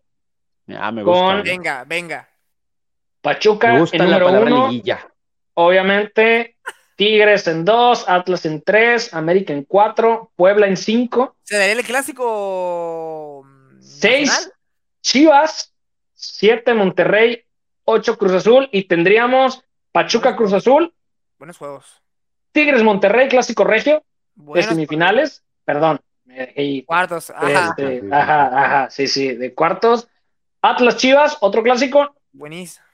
[0.77, 1.21] Ah, me gusta.
[1.21, 2.29] Con venga, venga.
[3.21, 4.69] Pachuca, me gusta el número la uno.
[4.69, 5.09] Liguilla.
[5.55, 6.57] Obviamente,
[7.01, 11.35] Tigres en dos, Atlas en tres, América en cuatro, Puebla en cinco.
[11.45, 13.43] ¿Se daría el clásico?
[13.81, 14.53] Seis,
[15.01, 15.73] Chivas,
[16.13, 17.43] siete, Monterrey,
[17.85, 20.93] ocho, Cruz Azul y tendríamos Pachuca, Cruz Azul.
[21.39, 22.03] Buenos juegos.
[22.53, 26.03] Tigres, Monterrey, clásico regio, de semifinales, perdón.
[26.83, 27.75] cuartos, ajá.
[27.79, 30.07] Este, ajá, ajá, sí, sí, de cuartos.
[30.61, 32.15] Atlas Chivas, otro clásico.
[32.33, 32.85] Buenísimo.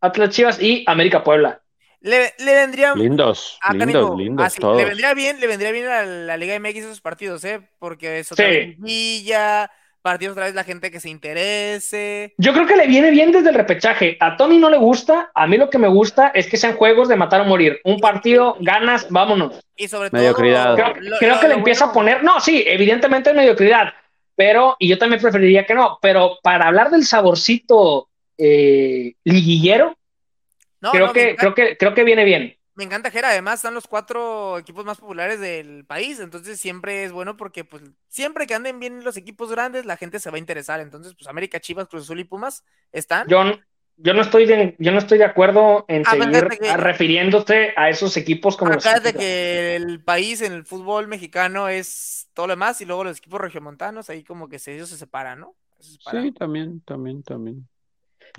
[0.00, 1.60] Atlas Chivas y América Puebla.
[2.06, 2.94] Le, le vendría.
[2.94, 4.76] Lindos, Ah, lindos, lindos Ah, sí, todos.
[4.76, 7.60] Le vendría bien, le vendría bien a la Liga MX esos partidos, ¿eh?
[7.80, 8.50] Porque es otra Sí.
[8.52, 9.70] vez liguilla,
[10.02, 12.32] partidos otra vez la gente que se interese.
[12.38, 14.16] Yo creo que le viene bien desde el repechaje.
[14.20, 15.32] A Tony no le gusta.
[15.34, 17.80] A mí lo que me gusta es que sean juegos de matar o morir.
[17.82, 19.60] Un partido, ganas, vámonos.
[19.76, 20.76] Y sobre Mediocridad.
[20.76, 20.92] todo.
[20.92, 22.22] Creo, lo- creo lo- que le empieza bueno- a poner.
[22.24, 23.92] No, sí, evidentemente es mediocridad.
[24.36, 25.98] Pero, y yo también preferiría que no.
[26.00, 29.95] Pero para hablar del saborcito eh, liguillero,
[30.80, 32.54] No, creo, no, que, creo, que, creo que viene bien.
[32.74, 37.12] Me encanta Jera, además están los cuatro equipos más populares del país, entonces siempre es
[37.12, 40.38] bueno porque pues siempre que anden bien los equipos grandes la gente se va a
[40.40, 43.26] interesar, entonces pues América, Chivas, Cruz Azul y Pumas están.
[43.30, 43.38] Yo,
[43.96, 47.72] yo, no, estoy de, yo no estoy de acuerdo en Ah, seguir que- a- refiriéndose
[47.76, 52.46] a esos equipos como los equipos que el país en el fútbol mexicano es todo
[52.46, 55.56] lo demás y luego los equipos regiomontanos ahí como que se, ellos se separan, ¿no?
[55.80, 56.24] Se separan.
[56.24, 57.66] Sí, también, también, también.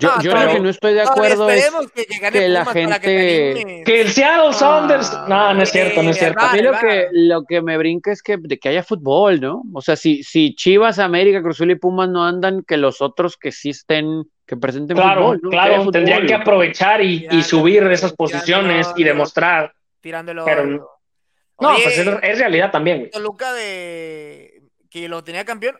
[0.00, 2.48] Yo, No, yo lo que no estoy de No, acuerdo es esperemos que, que que
[2.48, 3.84] la que gente- animes.
[3.84, 5.12] Que el Seattle Sounders.
[5.12, 6.40] Ah, no, no es cierto, no es eh, cierto.
[6.44, 9.62] A mí lo que, lo que me brinca es que, de que haya fútbol, ¿no?
[9.74, 13.50] O sea, si, si Chivas, América, Cruzul y Pumas no andan, que los otros que
[13.50, 15.40] sí estén, que presenten Claro, fútbol.
[15.42, 15.92] Que claro, fútbol.
[15.92, 19.72] tendrían que aprovechar y, y subir de esas tirándolo, posiciones y demostrar.
[20.00, 20.44] tirándolo.
[20.44, 20.64] pero-
[21.60, 23.10] No, Oye, pues es, es realidad también, güey.
[23.10, 25.76] Toluca de que lo tenía campeón,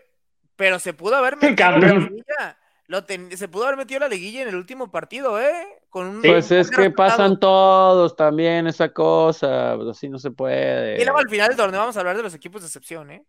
[0.57, 2.09] pero se pudo haber metido Campeón.
[2.19, 2.58] en la.
[2.89, 5.53] Lo ten- se pudo haber metido la liguilla en el último partido, ¿eh?
[5.91, 10.31] Con un Pues es un que pasan todos también esa cosa, pues así no se
[10.31, 11.01] puede.
[11.01, 13.23] Y luego al final del torneo vamos a hablar de los equipos de excepción, ¿eh?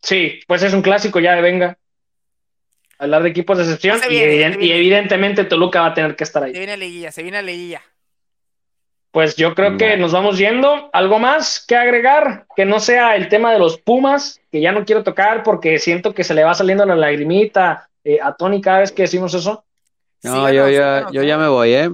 [0.00, 1.78] Sí, pues es un clásico ya de venga.
[2.98, 6.24] Hablar de equipos de excepción Se y, eviden- se evidentemente Toluca va a tener que
[6.24, 6.52] estar Se ahí.
[6.52, 7.82] viene la liguilla, se viene la liguilla.
[9.10, 10.02] Pues yo creo que No.
[10.02, 10.88] nos vamos yendo.
[10.94, 12.46] ¿Algo más que agregar?
[12.56, 16.14] Que no sea el tema de los Pumas, que ya no quiero tocar porque siento
[16.14, 19.64] que se le va saliendo la lagrimita eh, a Tony cada vez que decimos eso.
[20.22, 21.90] No, Síganos, yo ya, síganos, yo ya me voy, ¿eh?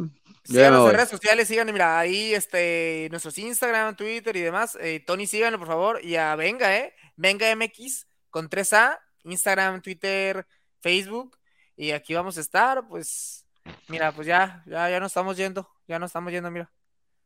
[0.46, 4.76] Yo Síganos en redes sociales, síganos, mira, ahí este, nuestros Instagram, Twitter y demás.
[4.80, 6.00] Eh, Tony, síganlo, por favor.
[6.04, 6.94] Y a Venga, ¿eh?
[7.16, 10.46] Venga MX con 3A, Instagram, Twitter,
[10.80, 11.36] Facebook.
[11.76, 13.44] Y aquí vamos a estar, pues,
[13.88, 16.70] mira, pues ya, ya, ya nos estamos yendo, ya nos estamos yendo, mira.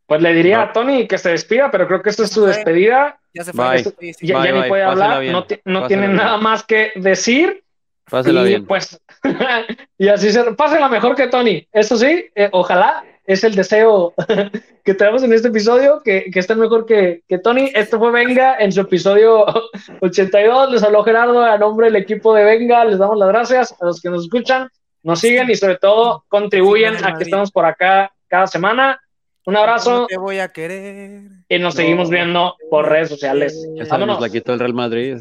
[0.06, 0.62] Pues le diría No.
[0.62, 3.20] a Tony que se despida, pero creo que esta es su despedida.
[3.34, 3.64] Ya se fue.
[3.64, 3.82] Bye.
[4.22, 5.32] Ya, Bye, ya ni puede pásela hablar, bien,
[5.64, 6.16] no, tiene bien.
[6.16, 7.62] nada más que decir.
[8.10, 8.66] Pásela y bien.
[8.66, 9.00] pues,
[9.98, 11.66] y así se pásenla mejor que Tony.
[11.72, 14.14] Eso sí, eh, ojalá es el deseo
[14.84, 17.70] que tenemos en este episodio, que, que estén mejor que, que Tony.
[17.74, 19.44] Esto fue Venga en su episodio
[20.00, 20.72] 82.
[20.72, 22.84] Les habló Gerardo a nombre del equipo de Venga.
[22.84, 24.68] Les damos las gracias a los que nos escuchan,
[25.02, 29.00] nos siguen y sobre todo contribuyen Sí, a que estemos por acá cada semana.
[29.44, 31.22] Un No abrazo te voy a querer.
[31.48, 31.80] y nos No.
[31.82, 33.54] seguimos viendo por redes sociales.
[33.76, 34.20] Esa nos Vámonos.
[34.20, 35.16] la quitó el Real Madrid.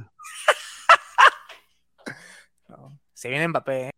[3.17, 3.91] Se viene Mbappé, ¿eh?